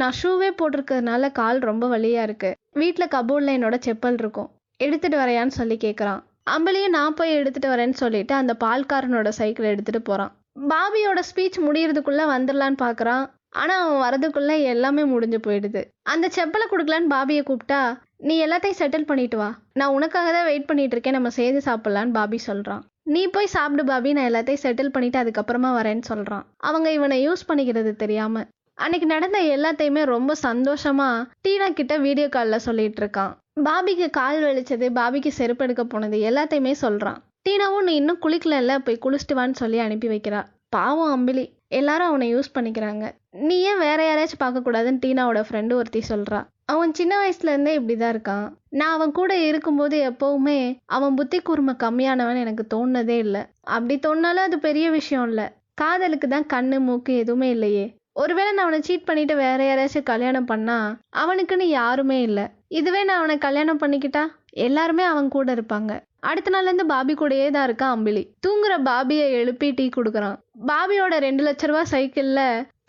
நான் 0.00 0.16
ஷூவே 0.20 0.48
போட்டிருக்கிறதுனால 0.58 1.30
கால் 1.32 1.58
ரொம்ப 1.58 1.84
வலியாக 1.92 2.26
இருக்கு. 2.28 2.50
வீட்டில் 2.80 3.12
கபோர்டில் 3.14 3.54
என்னோட 3.56 3.76
செப்பல் 3.86 4.18
இருக்கும். 4.22 4.48
எடுத்துட்டு 4.80 5.18
வரையான்னு 5.18 5.58
சொல்லி 5.58 5.76
கேட்குறான் 5.84 6.20
அம்பளியும் 6.54 6.96
நான் 6.96 7.14
போய் 7.14 7.36
எடுத்துட்டு 7.38 7.68
வரேன்னு 7.68 7.96
சொல்லிட்டு 8.02 8.34
அந்த 8.34 8.52
பால்காரனோட 8.64 9.28
சைக்கிள் 9.38 9.70
எடுத்துட்டு 9.72 10.02
போறான். 10.02 10.32
பாபியோட 10.72 11.20
ஸ்பீச் 11.30 11.58
முடியறதுக்குள்ள 11.66 12.22
வந்துடலான்னு 12.34 12.78
பார்க்குறான் 12.84 13.24
ஆனா 13.62 13.74
அவன் 13.82 14.02
வரதுக்குள்ள 14.04 14.52
எல்லாமே 14.72 15.04
முடிஞ்சு 15.04 15.38
போயிடுது. 15.46 15.82
அந்த 16.12 16.26
செப்பலை 16.36 16.66
கொடுக்கலான்னு 16.70 17.12
பாபியை 17.14 17.42
கூப்பிட்டா 17.44 17.80
நீ 18.18 18.46
எல்லாத்தையும் 18.46 18.78
செட்டில் 18.78 19.06
பண்ணிட்டு 19.06 19.36
வா. 19.36 19.54
நான் 19.72 19.92
உனக்காக 19.92 20.32
தான் 20.32 20.44
வெயிட் 20.44 20.66
பண்ணிட்டு 20.66 20.94
இருக்கேன். 20.94 21.12
நம்ம 21.12 21.30
சேர்ந்து 21.30 21.60
சாப்பிடலான்னு 21.70 22.12
பாபி 22.12 22.38
சொல்றான். 22.46 22.80
நீ 23.02 23.26
போய் 23.26 23.46
சாப்பிடு 23.46 23.84
பாபி. 23.84 24.12
நான் 24.12 24.32
எல்லாத்தையும் 24.32 24.62
செட்டில் 24.62 24.88
பண்ணிட்டு 24.88 25.18
அதுக்கப்புறமா 25.18 25.70
வரேன்னு 25.78 26.00
சொல்றான். 26.08 26.42
அவங்க 26.56 26.92
இவனை 26.92 27.28
யூஸ் 27.28 27.48
பண்ணிக்கிறது 27.48 27.96
தெரியாம. 27.96 28.44
அன்னைக்கு 28.74 29.06
நடந்த 29.06 29.38
எல்லாத்தையுமே 29.42 30.04
ரொம்ப 30.04 30.34
சந்தோஷமா 30.42 31.28
டீனா 31.48 31.72
கிட்ட 31.72 31.96
வீடியோ 31.96 32.28
காலில் 32.28 32.58
சொல்லிட்டு 32.58 33.04
இருக்கான். 33.04 33.32
பாபிக்கு 33.64 34.10
கால் 34.10 34.42
வலிச்சது 34.42 34.86
பாபிக்கு 34.98 35.28
செருப்பு 35.28 35.64
எடுக்க 35.64 35.84
போனது 35.84 36.18
எல்லாத்தையுமே 36.30 36.74
சொல்றான். 36.80 37.16
டீனாவும் 37.48 37.82
நீ 37.82 37.94
இன்னும் 37.94 38.18
குளிக்கலல்ல 38.22 38.78
போய் 38.78 38.98
குளிச்சுட்டு 39.02 39.34
வான்னு 39.34 39.52
சொல்லி 39.52 39.78
அனுப்பி 39.78 40.08
வைக்கிறா. 40.08 40.44
பாவம் 40.68 41.14
அம்பிலி. 41.16 41.44
எல்லாரும் 41.68 42.06
அவனை 42.06 42.34
யூஸ் 42.34 42.54
பண்ணிக்கிறாங்க. 42.54 43.10
நீ 43.30 43.60
ஏன் 43.60 43.78
வேற 43.78 44.00
யாரையாச்சும் 44.08 44.42
பார்க்கக்கூடாதுன்னு 44.44 45.02
டீனாவோட 45.06 45.44
ஃப்ரெண்டு 45.48 45.72
ஒருத்தி 45.72 46.02
சொல்றா. 46.08 46.44
அவன் 46.68 46.92
சின்ன 46.92 47.12
வயசுலேருந்தே 47.20 47.72
இப்படி 47.72 47.96
தான் 47.96 48.14
இருக்கான். 48.14 48.46
நான் 48.68 48.94
அவன் 48.94 49.12
கூட 49.12 49.32
இருக்கும்போது 49.38 49.96
எப்போவுமே 50.10 50.78
அவன் 50.86 51.14
புத்தி 51.14 51.38
கூர்மை 51.40 51.74
கம்மியானவன் 51.78 52.42
எனக்கு 52.44 52.64
தோணுனதே 52.74 53.18
இல்லை. 53.18 53.42
அப்படி 53.60 53.96
தோணாலும் 54.06 54.46
அது 54.48 54.58
பெரிய 54.58 54.90
விஷயம் 54.90 55.28
இல்லை. 55.28 55.46
காதலுக்கு 55.74 56.28
தான் 56.28 56.50
கண்ணு 56.54 56.78
மூக்கு 56.78 57.16
எதுவுமே 57.16 57.50
இல்லையே. 57.50 57.86
ஒருவேளை 58.12 58.50
நான் 58.52 58.66
அவனை 58.66 58.80
சீட் 58.82 59.04
பண்ணிட்டு 59.04 59.36
வேற 59.36 59.60
யாராச்சும் 59.64 60.10
கல்யாணம் 60.12 60.44
பண்ணா 60.44 60.76
அவனுக்குன்னு 61.16 61.66
யாருமே 61.78 62.22
இல்லை. 62.22 62.46
இதுவே 62.68 63.04
நான் 63.04 63.16
அவனை 63.16 63.38
கல்யாணம் 63.38 63.80
பண்ணிக்கிட்டா? 63.80 64.24
எல்லாருமே 64.50 65.02
அவன் 65.02 65.28
கூட 65.28 65.54
இருப்பாங்க. 65.54 65.92
அடுத்த 66.30 66.50
நாள்ல 66.54 66.70
இருந்து 66.70 66.86
பாபி 66.92 67.14
கூடயே 67.14 67.48
தான் 67.56 67.66
இருக்கான் 67.68 67.94
அம்பிலி. 67.96 68.22
தூங்குற 68.44 68.74
பாபியை 68.90 69.26
எழுப்பி 69.40 69.68
டீ 69.78 69.86
கொடுக்குறான். 69.96 70.36
பாபியோட 70.70 71.14
ரெண்டு 71.26 71.42
லட்ச 71.46 71.66
ரூபா 71.70 71.82
சைக்கிள்ல 71.94 72.40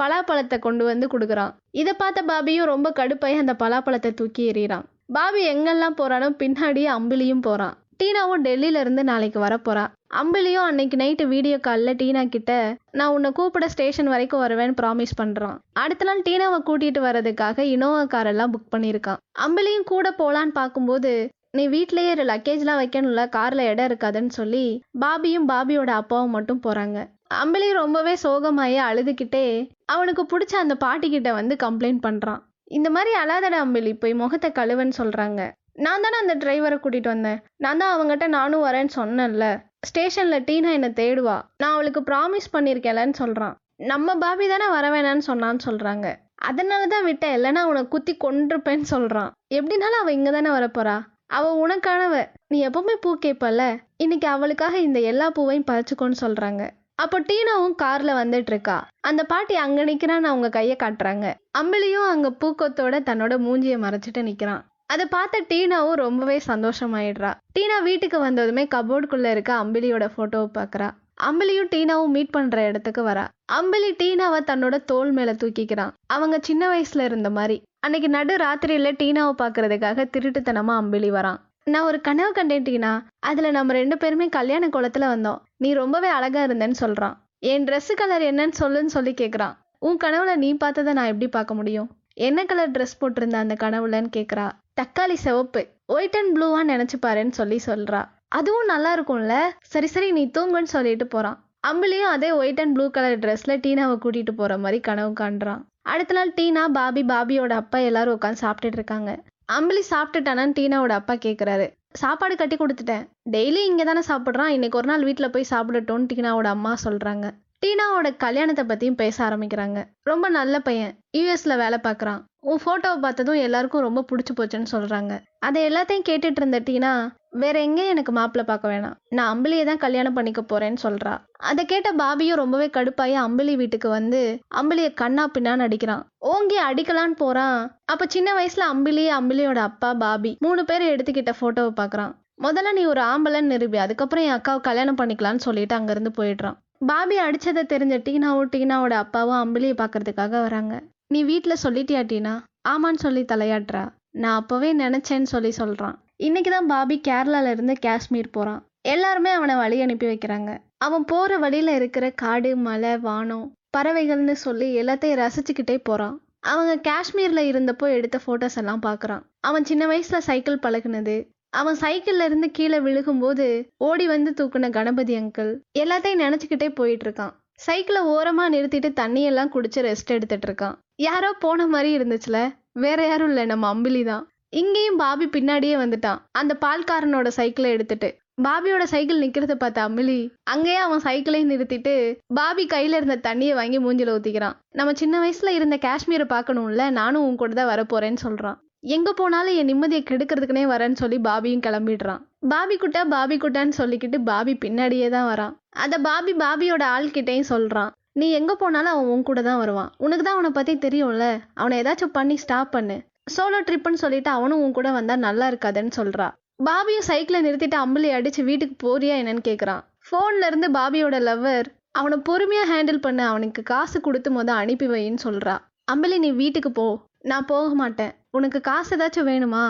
பலாப்பழத்தை 0.01 0.57
கொண்டு 0.67 0.83
வந்து 0.91 1.05
கொடுக்குறான். 1.13 1.53
இதை 1.81 1.93
பார்த்த 2.03 2.21
பாபியும் 2.31 2.71
ரொம்ப 2.73 2.87
கடுப்பாய் 2.99 3.41
அந்த 3.41 3.55
பலாப்பழத்தை 3.63 4.11
தூக்கி 4.21 4.43
எறிகிறான். 4.51 4.87
பாபி 5.17 5.41
எங்கெல்லாம் 5.53 5.99
போறானோ 5.99 6.29
பின்னாடியே 6.41 6.89
அம்பிலியும் 6.97 7.45
போறான். 7.49 7.75
டீனாவும் 8.01 8.43
டெல்லியில 8.47 8.81
இருந்து 8.83 9.03
நாளைக்கு 9.11 9.39
வரப்போறா. 9.43 9.83
அம்பிலியும் 10.19 10.67
அன்னைக்கு 10.69 10.95
நைட்டு 11.01 11.23
வீடியோ 11.31 11.57
காலில் 11.67 11.97
டீனா 12.01 12.21
கிட்ட 12.33 12.51
நான் 12.97 13.13
உன்னை 13.15 13.29
கூப்பிட 13.37 13.65
ஸ்டேஷன் 13.73 14.11
வரைக்கும் 14.13 14.43
வருவேன்னு 14.43 14.77
ப்ராமிஸ் 14.81 15.17
பண்றான். 15.21 15.57
அடுத்த 15.83 16.05
நாள் 16.09 16.21
டீனாவை 16.27 16.59
கூட்டிட்டு 16.67 17.01
வர்றதுக்காக 17.07 17.65
இனோவா 17.75 18.03
காரெல்லாம் 18.13 18.53
புக் 18.53 18.71
பண்ணியிருக்கான். 18.75 19.21
அம்பிலியும் 19.45 19.89
கூட 19.93 20.09
போலான்னு 20.21 20.53
பார்க்கும்போது 20.59 21.13
நீ 21.57 21.63
வீட்லயே 21.69 22.13
லக்கேஜ்லாம் 22.31 22.79
வைக்கணும்ல 22.81 23.21
கார்ல 23.35 23.67
இடம் 23.71 23.87
இருக்காதுன்னு 23.89 24.33
சொல்லி 24.39 24.65
பாபியும் 24.99 25.47
பாபியோட 25.51 25.91
அப்பாவும் 26.01 26.35
மட்டும் 26.37 26.61
போறாங்க. 26.65 26.97
அம்பளி 27.43 27.69
ரொம்பவே 27.81 28.13
சோகமாயே 28.23 28.81
அழுதுகிட்டே 28.89 29.45
அவனுக்கு 29.85 30.23
பிடிச்ச 30.31 30.53
அந்த 30.63 30.75
பாட்டி 30.75 31.07
கிட்ட 31.09 31.29
வந்து 31.33 31.55
கம்ப்ளைண்ட் 31.63 32.03
பண்றான். 32.07 32.41
இந்த 32.77 32.89
மாதிரி 32.89 33.11
அழாதடா 33.23 33.57
அம்பளி 33.65 33.93
போய் 33.93 34.19
முகத்தை 34.21 34.49
கழுவுன்னு 34.51 34.95
சொல்றாங்க. 35.01 35.41
நான் 35.85 36.03
தானே 36.03 36.17
அந்த 36.23 36.35
டிரைவரை 36.43 36.77
கூட்டிட்டு 36.83 37.09
வந்தேன். 37.13 37.41
நான் 37.63 37.81
தான் 37.81 37.93
அவங்ககிட்ட 37.95 38.27
நானும் 38.27 38.63
வரேன்னு 38.63 38.93
சொன்னேன்ல. 38.95 39.47
ஸ்டேஷன்ல 39.89 40.37
டீனா 40.47 40.69
என்னை 40.77 40.89
தேடுவா. 41.01 41.35
நான் 41.57 41.73
அவளுக்கு 41.73 42.01
ப்ராமிஸ் 42.01 42.53
பண்ணியிருக்கேன்லன்னு 42.53 43.19
சொல்றான். 43.23 43.57
நம்ம 43.91 44.15
பாபி 44.15 44.47
தானே 44.47 44.67
வர 44.69 44.85
வேணான்னு 44.93 45.27
சொன்னான்னு 45.27 45.63
சொல்றாங்க. 45.65 46.07
அதனால 46.49 46.85
தான் 46.85 47.07
விட்டேன். 47.09 47.35
இல்லைன்னா 47.37 47.61
அவனை 47.67 47.83
குத்தி 47.87 48.17
கொண்டிருப்பேன்னு 48.23 48.87
சொல்றான். 48.95 49.31
எப்படினாலும் 49.53 50.01
அவள் 50.01 50.13
இங்க 50.13 50.31
தானே 50.31 50.49
வரப்போறா? 50.49 50.97
அவ 51.29 51.67
உனக்கானவ. 51.67 52.27
நீ 52.47 52.67
எப்பவுமே 52.67 52.95
பூ 53.01 53.17
கேட்பல 53.25 53.79
இன்னைக்கு 53.97 54.27
அவளுக்காக 54.27 54.79
இந்த 54.79 54.99
எல்லா 54.99 55.29
பூவையும் 55.29 55.65
பறிச்சுக்கோன்னு 55.71 56.17
சொல்றாங்க. 56.21 56.69
அப்போ 56.95 57.19
டீனாவும் 57.19 57.75
கார்ல 57.83 58.11
வந்துட்டு 58.21 58.51
இருக்கா. 58.53 58.87
அந்த 59.01 59.23
பாட்டி 59.23 59.55
அங்க 59.55 59.85
நிக்கிறான்னு 59.85 60.29
அவங்க 60.31 60.49
கையை 60.49 60.75
காட்டுறாங்க. 60.83 61.33
அம்பளியும் 61.57 62.07
அங்க 62.07 62.29
பூக்கொத்தோட 62.41 62.95
தன்னோட 63.09 63.33
மூஞ்சியை 63.37 63.77
மறைச்சிட்டு 63.77 64.21
நிக்கிறான். 64.29 64.63
அதை 64.85 65.05
பார்த்த 65.05 65.43
டீனாவும் 65.49 66.01
ரொம்பவே 66.03 66.41
சந்தோஷமாயிடுறா. 66.47 67.33
டீனா 67.55 67.83
வீட்டுக்கு 67.83 68.19
வந்ததுமே 68.19 68.67
கபோர்டுக்குள்ள 68.75 69.31
இருக்க 69.31 69.53
அம்பிலியோட 69.53 70.09
போட்டோவை 70.17 70.49
பாக்குறா 70.57 70.89
அம்பிலியும் 71.27 71.69
டீனாவும் 71.75 72.13
மீட் 72.15 72.29
பண்ற 72.29 72.61
இடத்துக்கு 72.61 73.01
வரா. 73.07 73.27
அம்பிலி 73.53 73.89
டீனாவை 74.01 74.39
தன்னோட 74.49 74.83
தோல் 74.83 75.11
மேல 75.11 75.33
தூக்கிக்கிறான். 75.33 75.93
அவங்க 76.07 76.39
சின்ன 76.41 76.63
வயசுல 76.73 77.01
இருந்த 77.01 77.29
மாதிரி. 77.29 77.61
அன்னைக்கு 77.79 78.09
நடு 78.09 78.35
ராத்திரியில 78.35 78.91
டீனாவை 78.99 79.33
பார்க்கறதுக்காக 79.37 80.05
திருட்டுத்தனமா 80.17 80.73
அம்பிலி 80.77 81.09
வரான். 81.11 81.37
நான் 81.63 81.83
ஒரு 81.83 82.01
கனவு 82.01 82.31
கண்டேன் 82.31 82.63
டீனா. 82.63 83.01
அதுல 83.19 83.51
நம்ம 83.51 83.73
ரெண்டு 83.73 83.97
பேருமே 83.97 84.29
கல்யாண 84.29 84.67
குளத்துல 84.67 85.09
வந்தோம். 85.13 85.39
நீ 85.57 85.73
ரொம்பவே 85.73 86.07
அழகா 86.07 86.43
இருந்தேன்னு 86.43 86.73
சொல்றான். 86.79 87.13
என் 87.39 87.63
ட்ரெஸ்ஸு 87.63 87.93
கலர் 87.95 88.21
என்னன்னு 88.21 88.51
சொல்லுன்னு 88.59 88.85
சொல்லி 88.85 89.13
கேக்குறான். 89.13 89.53
உன் 89.79 89.97
கனவுல 90.03 90.35
நீ 90.35 90.53
பார்த்ததை 90.53 90.93
நான் 90.93 91.05
எப்படி 91.05 91.27
பார்க்க 91.27 91.53
முடியும்? 91.53 91.89
என்ன 92.13 92.45
கலர் 92.45 92.71
ட்ரெஸ் 92.71 92.97
போட்டிருந்த 93.01 93.33
அந்த 93.33 93.55
கனவுலன்னு 93.59 94.09
கேக்குறா. 94.17 94.51
தக்காளி 94.81 95.13
சிவப்பு. 95.13 95.67
ஒயிட் 95.85 96.15
அண்ட் 96.15 96.37
ப்ளூவா 96.37 96.61
நினைச்சு 96.67 97.05
பாருன்னு 97.05 97.29
சொல்லி 97.29 97.59
சொல்றா. 97.65 98.05
அதுவும் 98.27 98.65
நல்லா 98.65 98.99
இருக்கும்ல? 98.99 99.39
சரி 99.61 99.87
சரி 99.87 100.11
நீ 100.11 100.31
தூங்குன்னு 100.37 100.71
சொல்லிட்டு 100.75 101.07
போறான். 101.07 101.43
அம்பிலியும் 101.67 102.11
அதே 102.15 102.31
ஒயிட் 102.31 102.59
அண்ட் 102.59 102.73
ப்ளூ 102.73 102.89
கலர் 102.89 103.19
ட்ரெஸ்ல 103.19 103.47
டீனாவை 103.47 103.97
கூட்டிட்டு 104.01 104.31
போற 104.31 104.57
மாதிரி 104.57 104.79
கனவு 104.79 105.13
காண்றான். 105.19 105.61
அடுத்த 105.91 106.13
நாள் 106.17 106.31
டீனா 106.37 106.63
பாபி 106.77 107.01
பாபியோட 107.11 107.53
அப்பா 107.61 107.77
எல்லாரும் 107.89 108.15
உட்காந்து 108.17 108.43
சாப்பிட்டுட்டு 108.43 108.79
இருக்காங்க. 108.79 109.11
அம்பளி 109.55 109.81
சாப்பிட்டுட்டானான்னு 109.91 110.57
டீனாவோட 110.59 110.93
அப்பா 111.01 111.13
கேட்குறாரு 111.25 111.65
சாப்பாடு 112.01 112.35
கட்டி 112.35 112.55
கொடுத்துட்டேன். 112.55 113.05
டெய்லி 113.35 113.61
இங்கே 113.69 113.83
தானே 113.89 114.01
சாப்பிட்றான். 114.09 114.53
இன்னைக்கு 114.55 114.79
ஒரு 114.79 114.87
நாள் 114.91 115.05
வீட்டில் 115.09 115.33
போய் 115.35 115.51
சாப்பிடட்டும்னு 115.51 116.09
டீனாவோட 116.13 116.49
அம்மா 116.55 116.73
சொல்கிறாங்க 116.85 117.27
டீனாவோட 117.63 118.07
கல்யாணத்தை 118.23 118.63
பற்றியும் 118.65 118.99
பேச 119.03 119.15
ஆரம்பிக்கிறாங்க. 119.27 119.79
ரொம்ப 120.09 120.25
நல்ல 120.39 120.55
பையன். 120.67 120.91
யூஎஸில் 121.17 121.61
வேலை 121.63 121.79
பார்க்குறான் 121.87 122.19
உன் 122.49 122.61
ஃபோட்டோவை 122.63 122.99
பார்த்ததும் 123.05 123.39
எல்லாருக்கும் 123.45 123.85
ரொம்ப 123.85 124.01
பிடிச்சி 124.09 124.33
போச்சுன்னு 124.35 124.73
சொல்கிறாங்க 124.73 125.13
அதை 125.47 125.61
எல்லாத்தையும் 125.69 126.07
கேட்டுட்டு 126.09 126.41
இருந்த 126.41 126.59
டீனா 126.67 126.91
வேற 127.31 127.59
எங்கேயும் 127.59 127.89
எனக்கு 127.89 128.11
மாப்பிள்ளை 128.11 128.45
பார்க்க 128.47 128.71
வேணாம். 128.73 128.95
நான் 129.09 129.31
அம்பளியை 129.31 129.65
தான் 129.65 129.77
கல்யாணம் 129.77 130.13
பண்ணிக்க 130.13 130.41
போறேன்னு 130.41 130.77
சொல்றா. 130.83 131.13
அதை 131.37 131.65
கேட்ட 131.65 131.89
பாபியும் 131.91 132.41
ரொம்பவே 132.41 132.67
கடுப்பாயி 132.67 133.15
அம்பளி 133.25 133.55
வீட்டுக்கு 133.55 133.89
வந்து 133.89 134.21
அம்பளியை 134.55 134.93
கண்ணா 134.93 135.29
பின்னான்னு 135.37 135.65
அடிக்கிறான். 135.67 136.03
ஓங்கி 136.17 136.57
அடிக்கலான்னு 136.61 137.17
போறான். 137.17 137.77
அப்ப 137.85 138.05
சின்ன 138.09 138.33
வயசுல 138.33 138.65
அம்பிளி 138.73 139.05
அம்பிளியோட 139.19 139.55
அப்பா 139.55 139.93
பாபி 139.93 140.37
மூணு 140.39 140.65
பேர் 140.65 140.91
எடுத்துக்கிட்ட 140.93 141.33
போட்டோவை 141.41 141.73
பாக்குறான் 141.81 142.13
முதல்ல 142.43 142.71
நீ 142.73 142.85
ஒரு 142.85 143.01
ஆம்பளைன்னு 143.01 143.51
நிரூபி 143.53 143.77
அதுக்கப்புறம் 143.77 144.25
என் 144.25 144.35
அக்காவை 144.37 144.59
கல்யாணம் 144.61 144.97
பண்ணிக்கலாம்னு 144.97 145.45
சொல்லிட்டு 145.45 145.75
அங்கிருந்து 145.75 146.11
போயிடுறான். 146.17 146.57
பாபி 146.85 147.15
அடிச்சதை 147.19 147.63
தெரிஞ்ச 147.73 147.95
டீனாவும் 148.07 148.51
டீனாவோட 148.55 148.95
அப்பாவும் 149.03 149.39
அம்பளியை 149.43 149.75
பார்க்கறதுக்காக 149.81 150.41
வராங்க. 150.41 150.83
நீ 151.07 151.23
வீட்டில் 151.23 151.61
சொல்லிட்டியா 151.63 152.01
டீனா? 152.11 152.33
ஆமான்னு 152.69 153.03
சொல்லி 153.05 153.21
தலையாட்டுறா. 153.21 153.83
நான் 154.11 154.35
அப்பவே 154.35 154.75
நினைச்சேன்னு 154.75 155.29
சொல்லி 155.33 155.53
சொல்றான். 155.57 155.97
இன்னைக்கு 156.19 156.51
தான் 156.51 156.65
பாபி 156.65 156.95
கேரளால 157.07 157.49
இருந்து 157.49 157.73
காஷ்மீர் 157.79 158.29
போறான். 158.29 158.61
எல்லாருமே 158.81 159.29
அவனை 159.29 159.55
வழி 159.55 159.81
அனுப்பி 159.81 160.07
வைக்கிறாங்க. 160.07 160.51
அவன் 160.77 161.03
போற 161.05 161.37
வழியில 161.37 161.75
இருக்கிற 161.75 162.05
காடு 162.11 162.51
மலை 162.57 162.93
வானம் 162.97 163.43
பறவைகள்னு 163.77 164.35
சொல்லி 164.45 164.67
எல்லாத்தையும் 164.81 165.19
ரசிச்சுக்கிட்டே 165.21 165.75
போறான். 165.83 166.15
அவங்க 166.51 166.73
காஷ்மீர்ல 166.89 167.41
இருந்தப்போ 167.51 167.87
எடுத்த 167.97 168.17
போட்டோஸ் 168.25 168.57
எல்லாம் 168.57 168.81
பார்க்குறான் 168.81 169.23
அவன் 169.39 169.63
சின்ன 169.63 169.83
வயசுல 169.87 170.17
சைக்கிள் 170.17 170.63
பழகுனது. 170.65 171.15
அவன் 171.49 171.77
சைக்கிள்ல 171.81 172.27
இருந்து 172.29 172.47
கீழே 172.51 172.79
விழுகும்போது 172.79 173.47
ஓடி 173.77 174.07
வந்து 174.07 174.31
தூக்குன 174.39 174.69
கணபதி 174.69 175.15
அங்கிள் 175.15 175.51
எல்லாத்தையும் 175.79 176.23
நினைச்சுக்கிட்டே 176.25 176.69
போயிட்டு 176.69 177.07
இருக்கான். 177.07 177.33
சைக்கிளை 177.65 178.01
ஓரமா 178.15 178.47
நிறுத்திட்டு 178.55 178.91
தண்ணியெல்லாம் 179.01 179.53
குடிச்சு 179.55 179.81
ரெஸ்ட் 179.81 180.15
எடுத்துட்டு 180.17 180.49
இருக்கான். 180.49 180.75
யாரோ 180.95 181.29
போன 181.39 181.67
மாதிரி 181.67 181.91
இருந்துச்சுல? 181.97 182.39
வேற 182.85 182.99
யாரும் 183.07 183.27
இல்லை 183.27 183.45
நம்ம 183.45 183.73
அம்பிலி 183.73 184.01
தான் 184.03 184.25
இங்கேயும் 184.53 184.99
பாபி 185.01 185.25
பின்னாடியே 185.25 185.75
வந்துட்டான் 185.81 186.19
அந்த 186.39 186.53
பால்காரனோட 186.63 187.27
சைக்கிளை 187.37 187.69
எடுத்துட்டு. 187.75 188.09
பாபியோட 188.45 188.83
சைக்கிள் 188.91 189.21
நிக்கிறத 189.23 189.53
பார்த்த 189.55 189.85
அமிலி 189.87 190.17
அங்கேயே 190.51 190.79
அவன் 190.85 191.03
சைக்கிளையும் 191.05 191.51
நிறுத்திட்டு 191.53 191.93
பாபி 192.37 192.63
கையில 192.73 192.99
இருந்த 192.99 193.17
தண்ணியை 193.27 193.53
வாங்கி 193.59 193.77
மூஞ்சில 193.79 194.13
ஊத்திக்கிறான். 194.15 194.55
நம்ம 194.79 194.93
சின்ன 195.01 195.15
வயசுல 195.23 195.53
இருந்த 195.57 195.77
காஷ்மீரை 195.85 196.27
பார்க்கணும்ல 196.33 196.85
நானும் 196.99 197.25
உன் 197.27 197.39
கூட 197.41 197.53
தான் 197.53 197.71
வரப்போறேன்னு 197.73 198.23
சொல்றான். 198.25 198.57
எங்க 198.95 199.09
போனாலும் 199.13 199.57
என் 199.59 199.69
நிம்மதியை 199.71 200.01
கெடுக்கிறதுக்குனே 200.09 200.65
வரேன்னு 200.73 201.01
சொல்லி 201.03 201.17
பாபியும் 201.27 201.65
கிளம்பிடுறான். 201.67 202.21
பாபி 202.53 202.75
குட்டா 202.75 203.01
பாபி 203.15 203.37
குட்டான்னு 203.37 203.79
சொல்லிக்கிட்டு 203.81 204.17
பாபி 204.31 204.53
பின்னாடியே 204.65 205.09
தான் 205.09 205.29
வரான். 205.31 205.55
அத 205.83 205.97
பாபி 206.07 206.33
பாபியோட 206.43 206.83
ஆள்கிட்டயும் 206.95 207.51
சொல்றான். 207.53 207.91
நீ 208.13 208.27
எங்க 208.31 208.55
போனாலும் 208.55 208.93
அவன் 208.93 209.11
உன் 209.13 209.27
கூட 209.29 209.41
தான் 209.41 209.61
வருவான். 209.63 209.91
உனக்கு 210.05 210.23
தான் 210.23 210.37
அவனை 210.37 210.51
பத்தி 210.51 210.75
தெரியும்ல. 210.85 211.25
அவனை 211.53 211.75
ஏதாச்சும் 211.81 212.15
பண்ணி 212.19 212.37
ஸ்டாப் 212.43 212.71
பண்ணு. 212.71 212.97
சோலோ 213.35 213.59
ட்ரிப்புன்னு 213.61 214.01
சொல்லிட்டு 214.03 214.29
அவனும் 214.29 214.61
உன் 214.63 214.71
கூட 214.71 214.91
வந்தா 214.91 215.15
நல்லா 215.15 215.49
இருக்காதுன்னு 215.49 215.91
சொல்றா. 215.95 216.27
பாபியும் 216.65 217.07
சைக்கிளை 217.07 217.39
நிறுத்திட்டு 217.47 217.77
அம்பளி 217.83 218.09
அடிச்சு 218.17 218.43
வீட்டுக்கு 218.43 218.75
போறியா 218.83 219.15
என்னன்னு 219.21 219.43
கேக்குறான். 219.47 219.81
போன்ல 220.11 220.45
இருந்து 220.45 220.67
பாபியோட 220.71 221.17
லவ்வர் 221.19 221.67
அவனை 221.91 222.17
பொறுமையா 222.29 222.63
ஹேண்டில் 222.71 223.01
பண்ண 223.01 223.27
அவனுக்கு 223.27 223.63
காசு 223.63 224.01
கொடுத்து 224.01 224.29
முத 224.31 224.49
அனுப்பி 224.61 224.87
வைன்னு 224.87 225.17
சொல்றா. 225.23 225.55
அம்பளி 225.91 226.17
நீ 226.17 226.31
வீட்டுக்கு 226.31 226.71
போ. 226.71 226.87
நான் 227.21 227.45
போக 227.45 227.73
மாட்டேன். 227.73 228.11
உனக்கு 228.31 228.61
காசு 228.61 228.91
ஏதாச்சும் 228.97 229.29
வேணுமா? 229.31 229.65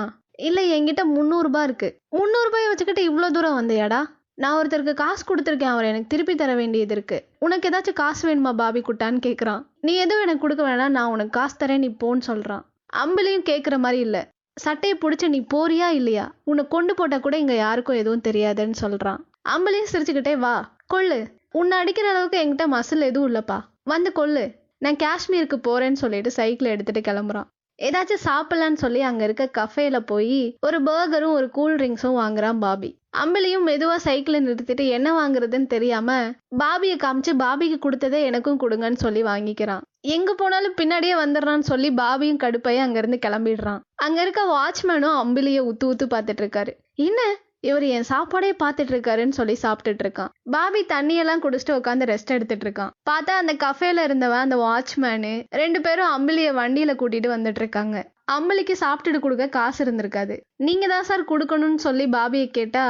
இல்ல 0.47 0.61
என்கிட்ட 0.75 1.03
முந்நூறுபா 1.15 1.63
இருக்கு. 1.63 1.89
முந்நூறுபாயை 2.15 2.67
வச்சுக்கிட்டு 2.67 3.03
இவ்வளோ 3.09 3.29
தூரம் 3.31 3.57
வந்தியாடா? 3.59 4.01
நான் 4.33 4.57
ஒருத்தருக்கு 4.59 4.93
காசு 4.93 5.23
கொடுத்துருக்கேன் 5.25 5.73
அவர் 5.73 5.85
எனக்கு 5.85 6.07
திருப்பி 6.07 6.35
தர 6.35 6.55
வேண்டியது 6.55 6.93
இருக்கு. 6.95 7.17
உனக்கு 7.39 7.69
ஏதாச்சும் 7.69 8.01
காசு 8.01 8.21
வேணுமா 8.27 8.51
பாபி 8.53 8.81
குட்டான்னு 8.81 9.19
கேட்குறான் 9.25 9.61
நீ 9.81 9.95
எதுவும் 9.95 10.21
எனக்கு 10.21 10.39
கொடுக்க 10.39 10.63
வேணாம் 10.63 10.95
நான் 10.97 11.13
உனக்கு 11.15 11.39
காசு 11.39 11.55
தரேன் 11.59 11.77
நீ 11.77 11.89
போன்னு 12.03 12.21
சொல்றான். 12.27 12.63
அம்பளியும் 12.95 13.47
கேட்குற 13.49 13.77
மாதிரி 13.77 13.99
இல்லை. 14.01 14.21
சட்டையை 14.57 14.97
பிடிச்சி 15.01 15.27
நீ 15.27 15.39
போறியா 15.53 15.87
இல்லையா? 15.99 16.25
உன்னை 16.43 16.63
கொண்டு 16.67 16.93
போட்டால் 16.93 17.19
கூட 17.19 17.37
இங்கே 17.37 17.55
யாருக்கும் 17.55 17.95
எதுவும் 17.95 18.25
தெரியாதுன்னு 18.27 18.77
சொல்கிறான் 18.83 19.19
அம்பளியும் 19.49 19.91
சிரிச்சுக்கிட்டே 19.91 20.37
வா 20.37 20.77
கொள்ளு. 20.93 21.19
உன்னை 21.51 21.75
அடிக்கிற 21.77 22.07
அளவுக்கு 22.09 22.37
என்கிட்ட 22.43 22.65
மசில் 22.67 23.07
எதுவும் 23.09 23.29
இல்லைப்பா. 23.29 23.57
வந்து 23.83 24.11
கொள்ளு. 24.15 24.45
நான் 24.77 24.95
காஷ்மீருக்கு 24.95 25.57
போகிறேன்னு 25.67 26.01
சொல்லிட்டு 26.03 26.31
சைக்கிளை 26.31 26.71
எடுத்துகிட்டு 26.73 27.03
கிளம்புறான். 27.09 27.47
ஏதாச்சும் 27.81 28.25
சாப்பிடலான்னு 28.25 28.73
சொல்லி 28.73 29.01
அங்க 29.01 29.23
இருக்க 29.23 29.49
கஃபேல 29.57 29.99
போய் 29.99 30.57
ஒரு 30.61 30.83
பர்கரும் 30.83 31.31
ஒரு 31.31 31.49
கூல் 31.49 31.75
ட்ரிங்க்ஸும் 31.75 32.17
வாங்குறான் 32.21 32.59
பாபி. 32.59 32.89
அம்பலியும் 33.17 33.65
மெதுவா 33.65 33.95
சைக்கிளை 33.95 34.39
நிறுத்திட்டு 34.45 34.87
என்ன 34.87 35.11
வாங்குறதுன்னு 35.19 35.67
தெரியாம 35.67 36.15
பாபியை 36.57 36.97
காமிச்சு 36.97 37.33
பாபிக்கு 37.39 37.77
கொடுத்ததே 37.81 38.23
எனக்கும் 38.23 38.59
கொடுங்கன்னு 38.59 38.93
சொல்லி 38.93 39.23
வாங்கிக்கிறான். 39.23 39.81
எங்க 40.01 40.33
போனாலும் 40.33 40.77
பின்னாடியே 40.81 41.15
வந்துடுறான்னு 41.23 41.59
சொல்லி 41.59 41.89
பாபியும் 41.89 42.41
கடுப்பையும் 42.43 42.85
அங்கிருந்து 42.87 43.19
கிளம்பிடுறான். 43.25 43.79
அங்க 43.95 44.21
இருக்க 44.21 44.43
வாட்ச்மேனும் 44.45 45.19
அம்பிலிய 45.23 45.61
உத்து 45.61 45.85
உத்து 45.85 46.05
பார்த்துட்டு 46.09 46.43
இருக்காரு. 46.45 46.73
என்ன? 46.93 47.21
இவர் 47.63 47.85
என் 47.95 48.09
சாப்பாடே 48.11 48.51
பார்த்துட்டு 48.63 48.93
இருக்காருன்னு 48.93 49.37
சொல்லி 49.37 49.55
சாப்பிட்டுட்டு 49.61 50.03
இருக்கான் 50.05 50.31
பாபி 50.55 50.81
தண்ணியெல்லாம் 50.93 51.41
குடிச்சிட்டு 51.45 51.77
உட்காந்து 51.79 52.09
ரெஸ்ட் 52.11 52.35
எடுத்துட்டு 52.35 52.65
இருக்கான் 52.67 52.93
பார்த்தா 53.09 53.33
அந்த 53.41 53.53
கஃபேல 53.63 54.03
இருந்தவன் 54.03 54.45
அந்த 54.45 54.57
வாட்ச்மேனு 54.65 55.33
ரெண்டு 55.61 55.81
பேரும் 55.81 56.13
அம்பிலிய 56.17 56.51
வண்டியில 56.61 56.93
கூட்டிட்டு 57.01 57.29
வந்துட்டு 57.35 57.61
இருக்காங்க 57.63 57.97
அம்பளிக்கு 58.35 58.73
சாப்பிட்டுட்டு 58.83 59.19
கொடுக்க 59.23 59.45
காசு 59.49 59.79
இருந்திருக்காது. 59.83 60.35
நீங்க 60.67 60.85
தான் 60.87 61.05
சார் 61.09 61.29
கொடுக்கணும்னு 61.29 61.81
சொல்லி 61.85 62.05
பாபியை 62.15 62.47
கேட்டா 62.57 62.85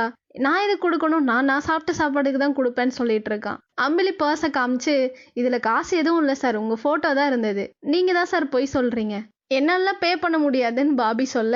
நான் 0.46 0.64
எது 0.64 0.74
கொடுக்கணும்? 0.86 1.28
நான் 1.30 1.48
நான் 1.52 1.66
சாப்பிட்ட 1.68 1.92
சாப்பாடுக்கு 2.00 2.40
தான் 2.42 2.56
கொடுப்பேன்னு 2.58 2.98
சொல்லிட்டு 2.98 3.30
இருக்கான் 3.32 3.60
அம்பிலி 3.86 4.12
பர்ஸை 4.22 4.50
காமிச்சு 4.58 4.96
இதுல 5.40 5.58
காசு 5.60 5.92
எதுவும் 5.98 6.22
இல்லை 6.24 6.36
சார் 6.44 6.62
உங்க 6.62 6.76
போட்டோ 6.84 7.12
தான் 7.20 7.30
இருந்தது. 7.32 7.64
நீங்க 7.94 8.12
தான் 8.14 8.32
சார் 8.34 8.46
பொய் 8.56 8.74
சொல்றீங்க. 8.76 9.18
என்னால 9.58 9.92
பே 10.04 10.12
பண்ண 10.24 10.38
முடியாதுன்னு 10.46 10.96
பாபி 10.96 11.26
சொல்ல 11.36 11.56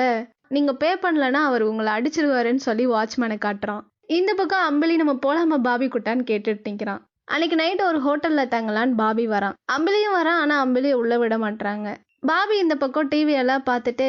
நீங்கள் 0.54 0.78
பே 0.82 0.90
பண்ணலன்னா 1.02 1.40
அவர் 1.48 1.62
உங்களை 1.68 1.90
அடிச்சிருவாருன்னு 1.98 2.62
சொல்லி 2.66 2.84
வாட்ச்மேனை 2.92 3.36
காட்டுறான். 3.44 3.82
இந்த 4.18 4.30
பக்கம் 4.40 4.66
அம்பலி 4.68 4.94
நம்ம 5.00 5.14
போலாமா 5.24 5.56
பாபி 5.66 5.86
குட்டான்னு 5.86 6.28
கேட்டுட்டு 6.30 6.70
நிற்கிறான் 6.70 7.02
அன்னைக்கு 7.32 7.56
நைட்டு 7.60 7.82
ஒரு 7.90 7.98
ஹோட்டலில் 8.06 8.50
தங்கலான்னு 8.54 8.98
பாபி 9.00 9.24
வரான். 9.34 9.56
அம்பலியும் 9.74 10.16
வரான் 10.18 10.40
ஆனால் 10.42 10.62
அம்பலியை 10.64 10.96
உள்ளே 11.02 11.16
விட 11.22 11.36
மாட்டுறாங்க 11.44 11.90
பாபி 12.30 12.56
இந்த 12.62 12.74
பக்கம் 12.82 13.08
டிவி 13.12 13.34
எல்லாம் 13.42 13.64
பார்த்துட்டு 13.68 14.08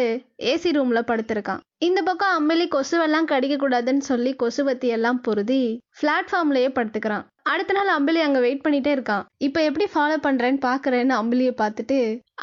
ஏசி 0.51 0.71
ரூமில் 0.77 1.07
படுத்திருக்கான். 1.12 1.62
இந்த 1.88 2.00
பக்கம் 2.09 2.35
அம்பலி 2.39 2.65
கொசுவெல்லாம் 2.75 3.29
கடிக்கக்கூடாதுன்னு 3.31 4.03
சொல்லி 4.12 4.31
கொசுவத்தி 4.43 4.89
எல்லாம் 4.97 5.21
பொருதி 5.27 5.62
பிளாட்ஃபார்ம்லயே 6.01 6.69
படுத்துக்கிறான். 6.77 7.25
அடுத்த 7.51 7.73
நாள் 7.73 7.89
அம்பிலி 7.95 8.19
அங்க 8.25 8.39
வெயிட் 8.39 8.63
பண்ணிட்டே 8.65 8.91
இருக்கான். 8.95 9.23
இப்போ 9.38 9.59
எப்படி 9.63 9.85
ஃபாலோ 9.93 10.17
பண்றேன்னு 10.25 10.59
பாக்குறேன்னு 10.67 11.13
அம்பிலியை 11.21 11.53
பார்த்துட்டு 11.62 11.97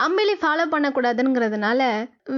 அம்பிலி 0.06 0.34
ஃபாலோ 0.42 0.64
பண்ணக்கூடாதுங்கிறதுனால 0.74 1.80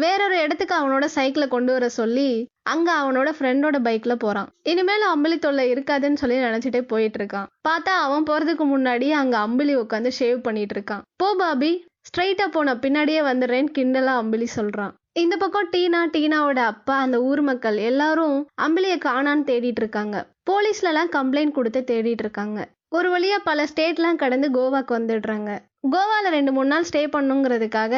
வேறொரு 0.02 0.37
இடத்துக்கு 0.42 0.75
அவனோட 0.81 1.04
சைக்கிளை 1.04 1.49
கொண்டு 1.49 1.73
வர 1.73 1.88
சொல்லி 1.88 2.28
அங்க 2.73 2.88
அவனோட 3.02 3.28
ஃப்ரெண்டோட 3.37 3.76
பைக்ல 3.87 4.14
போறான். 4.14 4.50
இனிமேல் 4.62 5.07
அம்பிலி 5.14 5.38
தொல்லை 5.38 5.64
இருக்காதுன்னு 5.73 6.21
சொல்லி 6.23 6.37
நினைச்சிட்டே 6.37 6.83
போயிட்டு 6.83 7.19
இருக்கான். 7.21 7.49
பார்த்தா 7.69 7.95
அவன் 8.07 8.28
போறதுக்கு 8.31 8.66
முன்னாடி 8.75 9.11
அங்க 9.21 9.37
அம்பிலி 9.47 9.75
உட்காந்து 9.83 10.12
ஷேவ் 10.19 10.38
பண்ணிட்டு 10.40 10.76
இருக்கான். 10.78 11.04
போ 11.16 11.35
பாபி 11.35 11.73
ஸ்ட்ரைட்டா 12.09 12.47
போன 12.49 12.75
பின்னாடியே 12.75 13.23
வந்துடுறேன்னு 13.31 13.76
கிண்டலா 13.78 14.14
அம்பிலி 14.23 14.47
சொல்றான். 14.59 14.92
இந்த 15.23 15.35
பக்கம் 15.37 15.71
டீனா 15.73 16.00
டீனாவோட 16.12 16.61
அப்பா 16.73 16.95
அந்த 16.99 17.16
ஊர் 17.23 17.40
மக்கள் 17.40 17.76
எல்லாரும் 17.90 18.38
அம்பிலியை 18.66 18.99
காணான்னு 19.09 19.49
தேடிட்டு 19.50 19.83
இருக்காங்க. 19.85 20.16
போலீஸ்லலாம் 20.47 21.11
கம்ப்ளைண்ட் 21.17 21.57
கொடுத்து 21.59 21.81
தேடிட்டு 21.91 22.25
இருக்காங்க 22.25 22.61
ஒரு 22.97 23.09
வழியாக 23.13 23.47
பல 23.49 23.65
ஸ்டேட்லாம் 23.71 24.19
கடந்து 24.23 24.47
கோவாக்கு 24.57 24.93
வந்துடுறாங்க. 24.97 25.51
கோவாவில் 25.93 26.35
ரெண்டு 26.35 26.51
மூணு 26.57 26.69
நாள் 26.73 26.87
ஸ்டே 26.89 27.03
பண்ணுங்கிறதுக்காக 27.15 27.95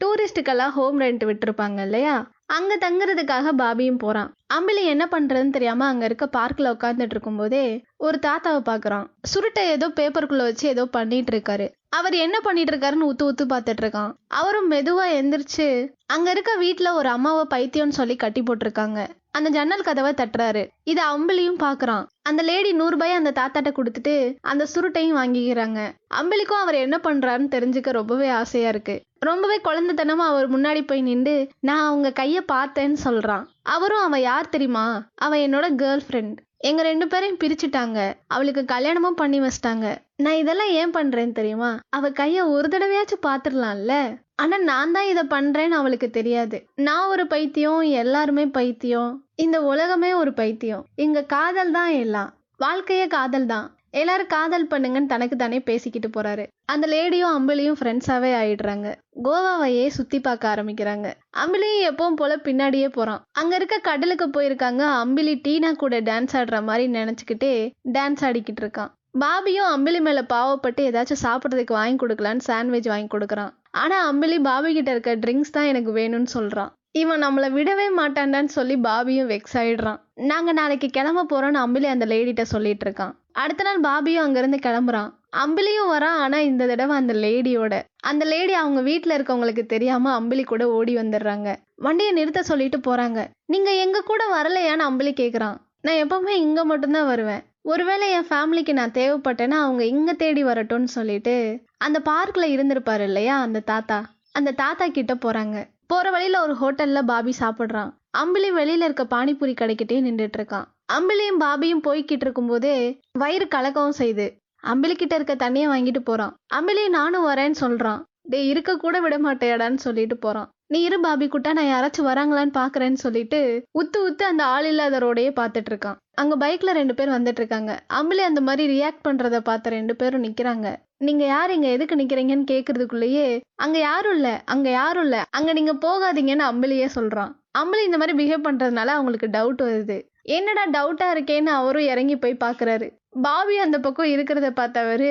டூரிஸ்ட்டுக்கெல்லாம் 0.00 0.74
ஹோம் 0.76 0.98
ரெண்ட் 1.04 1.24
விட்டுருப்பாங்க 1.28 1.78
இல்லையா? 1.86 2.16
அங்கே 2.56 2.76
தங்குறதுக்காக 2.84 3.52
பாபியும் 3.62 4.00
போகிறான் 4.02 4.30
அம்பிலி 4.56 4.82
என்ன 4.94 5.04
பண்ணுறதுன்னு 5.14 5.56
தெரியாமல் 5.56 5.90
அங்கே 5.90 6.06
இருக்க 6.08 6.26
பார்க்கில் 6.36 6.72
உட்காந்துட்டு 6.74 7.14
இருக்கும்போதே 7.16 7.64
ஒரு 8.06 8.18
தாத்தாவை 8.26 8.60
பார்க்குறான். 8.70 9.06
சுருட்டை 9.32 9.64
ஏதோ 9.76 9.88
பேப்பருக்குள்ளே 9.98 10.46
வச்சு 10.48 10.66
ஏதோ 10.74 10.84
பண்ணிட்டு 10.96 11.32
இருக்காரு 11.34 11.68
அவர் 11.98 12.16
என்ன 12.26 12.36
பண்ணிட்டு 12.46 12.72
இருக்காருன்னு 12.72 13.10
உத்து 13.10 13.24
உத்து 13.30 13.44
பார்த்துட்டு 13.52 13.82
இருக்கான் 13.84 14.14
அவரும் 14.38 14.70
மெதுவாக 14.74 15.16
எந்திரிச்சு 15.20 15.66
அங்கே 16.14 16.32
இருக்க 16.34 16.52
வீட்டில் 16.64 16.96
ஒரு 17.00 17.08
அம்மாவை 17.16 17.44
பைத்தியம்னு 17.54 17.98
சொல்லி 18.00 18.16
கட்டி 18.24 18.42
போட்டிருக்காங்க. 18.42 19.00
அந்த 19.34 19.50
ஜன்னல் 19.50 19.82
கதவை 19.82 20.12
தட்டுறாரு. 20.12 20.68
இதை 20.84 21.04
அம்பிலியும் 21.04 21.62
பாக்குறான் 21.62 22.06
அந்த 22.22 22.42
லேடி 22.42 22.72
நூறு 22.72 22.96
அந்த 23.12 23.30
தாத்தாட்ட 23.30 23.72
கொடுத்துட்டு 23.72 24.36
அந்த 24.40 24.66
சுருட்டையும் 24.74 25.18
வாங்கிக்கிறாங்க. 25.20 25.92
அம்பிலிக்கும் 26.14 26.62
அவர் 26.64 26.74
என்ன 26.74 27.00
பண்றாருன்னு 27.02 27.54
தெரிஞ்சுக்க 27.56 27.90
ரொம்பவே 27.90 28.28
ஆசையா 28.28 28.68
இருக்கு. 28.68 29.02
ரொம்பவே 29.18 29.60
குழந்தைத்தனமா 29.64 30.26
அவர் 30.30 30.50
முன்னாடி 30.52 30.86
போய் 30.86 31.02
நின்று 31.02 31.48
நான் 31.60 31.86
அவங்க 31.86 32.24
கைய 32.24 32.40
பார்த்தேன்னு 32.52 32.96
சொல்றான். 33.04 33.44
அவரும் 33.62 34.00
அவ 34.00 34.18
யார் 34.18 34.48
தெரியுமா? 34.48 35.06
அவ 35.14 35.36
என்னோட 35.36 35.68
கேர்ள் 35.82 36.00
ஃப்ரெண்ட் 36.08 36.36
எங்க 36.58 36.82
ரெண்டு 36.82 37.08
பேரையும் 37.08 37.38
பிரிச்சுட்டாங்க. 37.44 38.12
அவளுக்கு 38.26 38.64
கல்யாணமும் 38.64 39.14
பண்ணி 39.14 39.40
வச்சிட்டாங்க. 39.40 39.96
நான் 40.16 40.34
இதெல்லாம் 40.34 40.68
ஏன் 40.68 40.90
பண்றேன்னு 40.90 41.32
தெரியுமா? 41.32 41.78
அவ 41.88 42.10
கைய 42.10 42.46
ஒரு 42.46 42.68
தடவையாச்சும் 42.68 43.26
பாத்துடலாம்ல 43.26 44.22
ஆனா 44.36 44.58
நான் 44.58 44.92
தான் 44.92 45.06
இதை 45.06 45.22
பண்றேன்னு 45.30 45.78
அவளுக்கு 45.80 46.10
தெரியாது. 46.10 46.66
நான் 46.74 47.08
ஒரு 47.08 47.26
பைத்தியம் 47.26 47.80
எல்லாருமே 47.80 48.46
பைத்தியம். 48.46 49.23
இந்த 49.38 49.62
உலகமே 49.62 50.14
ஒரு 50.14 50.32
பைத்தியம். 50.32 50.84
இங்க 50.94 51.22
காதல் 51.22 51.70
தான் 51.70 51.90
எல்லாம். 51.90 52.30
வாழ்க்கையே 52.56 53.06
காதல் 53.06 53.46
தான். 53.46 53.66
எல்லாரும் 53.90 54.26
காதல் 54.26 54.66
பண்ணுங்கன்னு 54.66 55.06
தனக்கு 55.06 55.36
தானே 55.36 55.60
பேசிக்கிட்டு 55.60 56.08
போறாரு. 56.08 56.44
அந்த 56.64 56.86
லேடியும் 56.86 57.34
அம்பிளியும் 57.36 57.78
ஃப்ரெண்ட்ஸாவே 57.80 58.30
ஆயிடுறாங்க. 58.40 58.94
கோவாவையே 59.22 59.86
சுத்தி 59.86 60.20
பார்க்க 60.20 60.54
ஆரம்பிக்கிறாங்க. 60.54 61.12
அம்பிளியும் 61.36 61.84
எப்பவும் 61.90 62.18
போல 62.20 62.36
பின்னாடியே 62.36 62.88
போறான். 62.88 63.22
அங்க 63.32 63.54
இருக்க 63.54 63.78
கடலுக்கு 63.78 64.28
போயிருக்காங்க. 64.28 64.82
அம்பிலி 65.02 65.34
டீனா 65.48 65.72
கூட 65.72 66.00
டான்ஸ் 66.00 66.34
ஆடுற 66.34 66.62
மாதிரி 66.62 66.92
நினைச்சுக்கிட்டே 66.92 67.72
டான்ஸ் 67.92 68.22
ஆடிக்கிட்டு 68.22 68.62
இருக்கான். 68.64 68.92
பாபியும் 69.20 69.72
அம்பிலி 69.74 70.00
மேல 70.00 70.22
பாவப்பட்டு 70.22 70.82
ஏதாச்சும் 70.90 71.22
சாப்பிட்றதுக்கு 71.22 71.72
வாங்கி 71.72 72.06
கொடுக்கலான்னு 72.06 72.46
சாண்ட்விச் 72.46 72.88
வாங்கி 72.88 73.16
கொடுக்குறான். 73.16 73.52
ஆனா 73.70 74.12
அம்பிலி 74.12 74.38
பாபி 74.40 74.72
கிட்ட 74.72 74.90
இருக்க 74.90 75.16
ட்ரிங்க்ஸ் 75.16 75.54
தான் 75.56 75.64
எனக்கு 75.64 75.92
வேணும்னு 75.94 76.26
சொல்றான். 76.34 76.72
இவன் 76.96 77.22
நம்மள 77.22 77.46
விடவே 77.56 77.86
மாட்டான்டான்னு 77.96 78.50
சொல்லி 78.56 78.76
பாபியும் 78.76 79.30
வெக்ஸ் 79.30 79.54
ஆயிடுறான். 79.54 80.00
நாங்க 80.14 80.52
நாளைக்கு 80.52 80.88
கிளம்ப 80.88 81.22
போறோம்னு 81.30 81.54
அம்பிலி 81.54 81.84
அந்த 81.84 82.06
லேடிட்ட 82.06 82.42
சொல்லிட்டு 82.42 82.90
இருக்கான். 82.90 83.14
அடுத்த 83.32 83.62
நாள் 83.62 83.80
பாபியும் 83.80 84.24
அங்கிருந்து 84.24 84.56
கிளம்புறான். 84.56 85.10
அம்பிலியும் 85.36 85.90
வரான் 85.92 86.18
ஆனா 86.24 86.38
இந்த 86.38 86.66
தடவை 86.66 86.96
அந்த 86.96 87.12
லேடியோட 87.12 87.82
அந்த 88.00 88.24
லேடி 88.24 88.52
அவங்க 88.52 88.80
வீட்டில் 88.80 89.22
இருக்கவங்களுக்கு 89.22 89.66
தெரியாம 89.66 90.20
அம்பிலி 90.20 90.44
கூட 90.44 90.68
ஓடி 90.68 90.96
வந்துடுறாங்க. 90.96 91.56
வண்டியை 91.74 92.12
நிறுத்த 92.12 92.42
சொல்லிட்டு 92.42 92.78
போறாங்க. 92.78 93.26
நீங்க 93.46 93.70
எங்க 93.74 94.00
கூட 94.00 94.24
வரலையான்னு 94.36 94.86
அம்பிலி 94.90 95.14
கேக்குறான். 95.22 95.56
நான் 95.80 96.00
எப்பவுமே 96.06 96.28
இங்க 96.28 96.64
மட்டும்தான் 96.64 97.06
வருவேன். 97.06 97.42
ஒருவேளை 97.62 98.10
என் 98.10 98.26
ஃபேமிலிக்கு 98.30 98.72
நான் 98.72 98.90
தேவைப்பட்டேன்னா 98.90 99.58
அவங்க 99.66 99.84
இங்க 99.84 100.12
தேடி 100.12 100.44
வரட்டும்னு 100.44 100.94
சொல்லிட்டு 100.98 101.60
அந்த 101.78 102.00
பார்க்ல 102.04 102.44
இருந்திருப்பாரு 102.56 103.00
இல்லையா 103.00 103.40
அந்த 103.40 103.60
தாத்தா? 103.60 104.10
அந்த 104.32 104.50
தாத்தா 104.50 104.86
கிட்ட 104.88 105.14
போறாங்க. 105.14 105.72
போற 105.86 106.10
வழியில 106.10 106.42
ஒரு 106.42 106.54
ஹோட்டல்ல 106.60 107.02
பாபி 107.02 107.32
சாப்பிடுறான். 107.38 107.90
அம்பிளி 108.18 108.50
வெளியில 108.58 108.84
இருக்க 108.88 109.04
பானிபூரி 109.04 109.54
கடைக்கிட்டே 109.60 109.96
நின்றுட்டு 110.06 110.38
இருக்கான். 110.38 110.64
அம்பிளியும் 110.92 111.40
பாபியும் 111.40 111.84
போய்கிட்டு 111.84 112.24
இருக்கும்போதே 112.24 113.00
வயிறு 113.18 113.48
கலக்கவும் 113.54 113.96
செய்யுது. 113.98 114.26
அம்பிளி 114.62 114.94
கிட்ட 114.94 115.14
இருக்க 115.14 115.34
தண்ணியை 115.34 115.68
வாங்கிட்டு 115.72 115.98
போறான். 115.98 116.34
அம்பிளி 116.54 116.88
நானும் 116.88 117.26
வரேன்னு 117.26 117.54
சொல்றான். 117.60 118.02
டேய் 118.24 118.48
இருக்க 118.48 118.76
கூட 118.76 118.96
விட 119.00 119.16
மாட்டேடான்னு 119.18 119.80
சொல்லிட்டு 119.86 120.16
போறான். 120.16 120.48
நீ 120.72 120.78
இரு 120.82 120.98
பாபி 121.00 121.26
குட்டா 121.26 121.50
நான் 121.52 121.70
யாராச்சும் 121.72 122.08
வராங்களான்னு 122.10 122.52
பாக்குறேன்னு 122.60 123.00
சொல்லிட்டு 123.02 123.40
உத்து 123.80 123.98
உத்து 124.08 124.24
அந்த 124.24 124.44
ஆள் 124.44 124.66
இல்லாத 124.70 124.98
ரோடையே 124.98 125.30
பாத்துட்டு 125.40 125.70
இருக்கான் 125.72 125.98
அங்க 126.22 126.34
பைக்ல 126.36 126.72
ரெண்டு 126.72 126.94
பேர் 126.94 127.14
வந்துட்டு 127.16 127.40
இருக்காங்க 127.42 127.72
அம்பிலி 127.98 128.22
அந்த 128.28 128.40
மாதிரி 128.40 128.64
ரியாக்ட் 128.72 129.04
பண்றத 129.06 129.38
பார்த்த 129.40 129.70
ரெண்டு 129.70 129.94
பேரும் 129.96 130.24
நிக்கிறாங்க. 130.24 130.68
நீங்க 131.06 131.24
யார் 131.26 131.50
இங்க 131.50 131.68
எதுக்கு 131.68 131.94
நிக்கிறீங்கன்னு 131.96 132.50
கேக்குறதுக்குள்ளேயே 132.52 133.26
அங்க 133.64 133.78
யாரும் 133.78 134.16
இல்ல 134.16 134.28
அங்க 134.44 134.68
யாரும் 134.70 135.04
இல்ல 135.04 135.18
அங்க 135.30 135.52
நீங்க 135.52 135.74
போகாதீங்கன்னு 135.86 136.46
அம்பிலியே 136.50 136.88
சொல்றான். 136.98 137.32
அம்பிலி 137.58 137.82
இந்த 137.84 137.98
மாதிரி 137.98 138.16
பிஹேவ் 138.20 138.46
பண்றதுனால 138.48 138.94
அவங்களுக்கு 138.96 139.28
டவுட் 139.36 139.62
வருது. 139.68 139.98
என்னடா 140.36 140.64
டவுட்டா 140.76 141.08
இருக்கேன்னு 141.14 141.52
அவரும் 141.60 141.90
இறங்கி 141.92 142.16
போய் 142.16 142.42
பாக்குறாரு. 142.44 142.86
பாபி 143.22 143.56
அந்த 143.58 143.76
பக்கம் 143.80 144.12
இருக்கிறத 144.14 144.48
பார்த்தவரு 144.60 145.10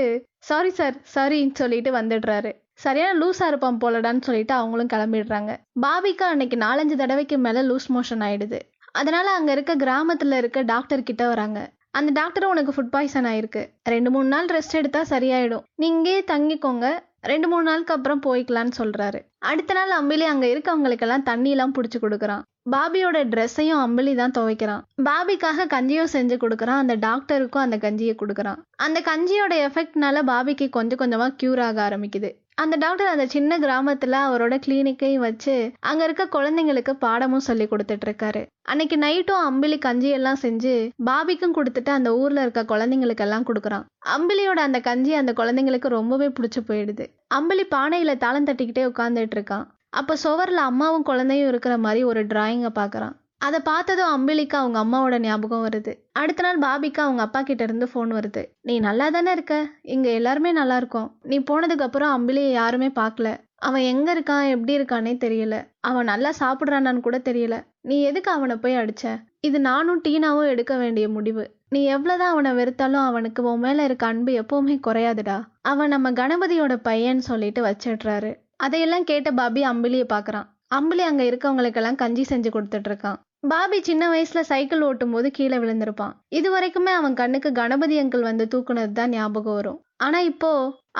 சாரி 0.49 0.71
சார் 0.80 0.95
சாரின்னு 1.15 1.60
சொல்லிட்டு 1.62 1.91
வந்துடுறாரு. 1.91 2.52
சரியான 2.86 3.13
லூஸாக 3.22 3.52
இருப்பான் 3.52 3.80
போலடான்னு 3.84 4.26
சொல்லிட்டு 4.28 4.54
அவங்களும் 4.54 4.91
கிளம்பிடுறாங்க. 4.93 5.52
பாபிக்கு 5.86 6.26
அன்னைக்கு 6.32 6.58
நாலஞ்சு 6.65 6.96
தடவைக்கு 7.02 7.38
மேலே 7.46 7.62
லூஸ் 7.69 7.88
மோஷன் 7.96 8.26
ஆயிடுது. 8.28 8.60
அதனால 9.00 9.28
அங்கே 9.38 9.52
இருக்க 9.52 9.74
கிராமத்தில் 9.84 10.39
இருக்க 10.41 10.62
டாக்டர் 10.74 11.08
கிட்ட 11.10 11.24
வராங்க. 11.28 11.60
அந்த 11.98 12.12
டாக்டர் 12.19 12.52
உனக்கு 12.52 12.72
ஃபுட் 12.76 12.93
பாய்சன் 12.93 13.28
ஆயிருக்கு. 13.32 13.62
ரெண்டு 13.93 14.12
மூணு 14.13 14.28
நாள் 14.34 14.48
ரெஸ்ட் 14.56 14.78
எடுத்தா 14.80 15.02
சரியாயிடும். 15.10 15.65
நீங்கே 15.84 16.15
தங்கிக்கோங்க. 16.32 16.88
ரெண்டு 17.32 17.48
மூணு 17.52 17.63
நாளுக்கு 17.63 17.93
அப்புறம் 17.96 18.22
போய்க்கலான்னு 18.26 18.74
சொல்றாரு. 18.80 19.19
அடுத்த 19.50 19.74
நாள் 19.74 19.91
அம்பிலி 20.00 20.26
அங்க 20.32 20.46
இருக்கவங்களுக்கெல்லாம் 20.54 21.28
தண்ணி 21.30 21.50
எல்லாம் 21.50 21.74
பிடிச்சி 21.76 22.00
கொடுக்குறான். 22.02 22.43
பாபியோட 22.74 23.17
ட்ரெஸ்ஸையும் 23.34 23.82
அம்பிலி 23.86 24.13
தான் 24.15 24.36
துவைக்கிறான். 24.38 24.84
பாபிக்காக 25.10 25.67
கஞ்சியும் 25.76 26.12
செஞ்சு 26.13 26.38
கொடுக்குறான். 26.43 26.82
அந்த 26.84 26.96
டாக்டருக்கும் 27.08 27.65
அந்த 27.65 27.78
கஞ்சியை 27.86 28.15
கொடுக்குறான். 28.22 28.60
அந்த 28.86 29.02
கஞ்சியோட 29.10 29.56
எஃபெக்ட்னால 29.67 30.24
பாபிக்கு 30.32 30.67
கொஞ்சம் 30.78 31.02
கொஞ்சமா 31.04 31.28
கியூர் 31.41 31.62
ஆக 31.67 31.80
ஆரம்பிக்குது. 31.89 32.32
அந்த 32.56 32.76
டாக்டர் 32.76 33.08
அந்த 33.08 33.26
சின்ன 33.28 33.58
கிராமத்துல 33.60 34.18
அவரோட 34.26 34.56
கிளினிக்கையும் 34.66 35.24
வச்சு 35.26 35.72
அங்க 35.80 36.04
இருக்க 36.04 36.26
குழந்தைங்களுக்கு 36.26 36.94
பாடமும் 36.94 37.46
சொல்லி 37.48 37.66
கொடுத்துட்டு 37.66 38.06
இருக்காரு. 38.06 38.42
அன்னைக்கு 38.62 38.96
நைட்டும் 38.96 39.44
அம்பிலி 39.50 39.78
கஞ்சியெல்லாம் 39.86 40.42
செஞ்சு 40.42 40.74
பாபிக்கும் 41.06 41.56
கொடுத்துட்டு 41.58 41.89
அந்த 41.89 42.16
ஊர்ல 42.16 42.42
இருக்க 42.42 42.63
குழந்தைங்களுக்கு 42.63 43.26
எல்லாம் 43.26 43.46
கொடுக்குறான். 43.46 43.86
அம்பிலியோட 44.16 44.62
அந்த 44.68 44.80
கஞ்சி 44.80 45.13
அந்த 45.13 45.34
குழந்தைங்களுக்கு 45.36 45.88
ரொம்பவே 45.88 46.28
பிடிச்சு 46.28 46.62
போயிடுது. 46.68 47.08
அம்பிலி 47.36 47.66
பானையில 47.76 48.18
தாளம் 48.18 48.46
தட்டிக்கிட்டே 48.46 48.86
உட்காந்துட்டு 48.92 49.38
இருக்கான். 49.39 49.66
அப்ப 49.89 50.18
சுவர்ல 50.24 50.62
அம்மாவும் 50.70 51.04
குழந்தையும் 51.04 51.48
இருக்கிற 51.48 51.78
மாதிரி 51.78 52.04
ஒரு 52.04 52.24
டிராயிங்கை 52.26 52.72
பாக்குறான். 52.76 53.16
அதை 53.45 53.60
பார்த்ததும் 53.60 54.12
அம்பிலிக்கு 54.13 54.56
அவங்க 54.62 54.77
அம்மாவோட 54.84 55.19
ஞாபகம் 55.19 55.65
வருது. 55.65 55.93
அடுத்த 56.12 56.43
நாள் 56.43 56.60
பாபிக்கு 56.60 57.01
அவங்க 57.06 57.21
அப்பா 57.21 57.41
கிட்ட 57.41 57.63
இருந்து 57.63 57.88
ஃபோன் 57.93 58.12
வருது. 58.17 58.43
நீ 58.62 58.79
நல்லா 58.79 59.10
தானே 59.10 59.32
இருக்க? 59.32 59.69
இங்க 59.82 60.10
எல்லாருமே 60.10 60.51
நல்லா 60.51 60.77
இருக்கோம். 60.77 61.17
நீ 61.23 61.39
போனதுக்கு 61.39 61.86
அப்புறம் 61.88 62.13
அம்பிலியை 62.13 62.51
யாருமே 62.51 62.88
பார்க்கல. 62.88 63.38
அவன் 63.56 63.82
எங்க 63.82 64.13
இருக்கான்? 64.13 64.49
எப்படி 64.49 64.77
இருக்கானே 64.77 65.13
தெரியல. 65.25 65.67
அவன் 65.79 66.06
நல்லா 66.06 66.32
சாப்பிட்றானான்னு 66.39 66.99
கூட 66.99 67.17
தெரியல. 67.17 67.58
நீ 67.82 68.01
எதுக்கு 68.01 68.32
அவனை 68.32 68.56
போய் 68.56 68.75
அடிச்ச? 68.75 69.21
இது 69.39 69.60
நானும் 69.60 70.01
டீனாவும் 70.08 70.47
எடுக்க 70.47 70.77
வேண்டிய 70.77 71.10
முடிவு. 71.10 71.45
நீ 71.69 71.84
எவ்வளவுதான் 71.84 72.32
அவனை 72.32 72.51
வெறுத்தாலும் 72.51 73.06
அவனுக்கு 73.06 73.43
உன் 73.43 73.60
மேல 73.60 73.84
இருக்க 73.84 74.06
அன்பு 74.06 74.32
எப்பவுமே 74.41 74.79
குறையாதுடா. 74.88 75.38
அவன் 75.62 75.89
நம்ம 75.89 76.12
கணபதியோட 76.12 76.75
பையன் 76.75 77.19
சொல்லிட்டு 77.19 77.62
வச்சிடுறாரு. 77.65 78.32
அதையெல்லாம் 78.58 79.03
கேட்ட 79.03 79.32
பாபி 79.32 79.63
அம்பிலியை 79.63 80.08
பார்க்குறான். 80.13 80.49
அம்பிலி 80.75 81.03
அங்க 81.10 81.23
இருக்கவங்களுக்கெல்லாம் 81.23 81.95
கஞ்சி 81.95 82.25
செஞ்சு 82.29 82.49
கொடுத்துட்டு 82.53 82.89
இருக்கான். 82.91 83.19
பாபி 83.51 83.77
சின்ன 83.88 84.03
வயசுல 84.12 84.41
சைக்கிள் 84.49 84.84
ஓட்டும் 84.88 85.13
போது 85.13 85.27
கீழே 85.38 85.58
விழுந்திருப்பான். 85.62 86.13
இது 86.38 86.49
வரைக்குமே 86.53 86.91
அவன் 86.99 87.17
கண்ணுக்கு 87.21 87.49
கணபதி 87.58 87.95
அங்கிள் 88.01 88.23
வந்து 88.27 88.45
தூக்குனது 88.53 88.93
தான் 88.99 89.10
ஞாபகம் 89.10 89.58
வரும். 89.58 89.79
ஆனா 90.06 90.19
இப்போ 90.29 90.51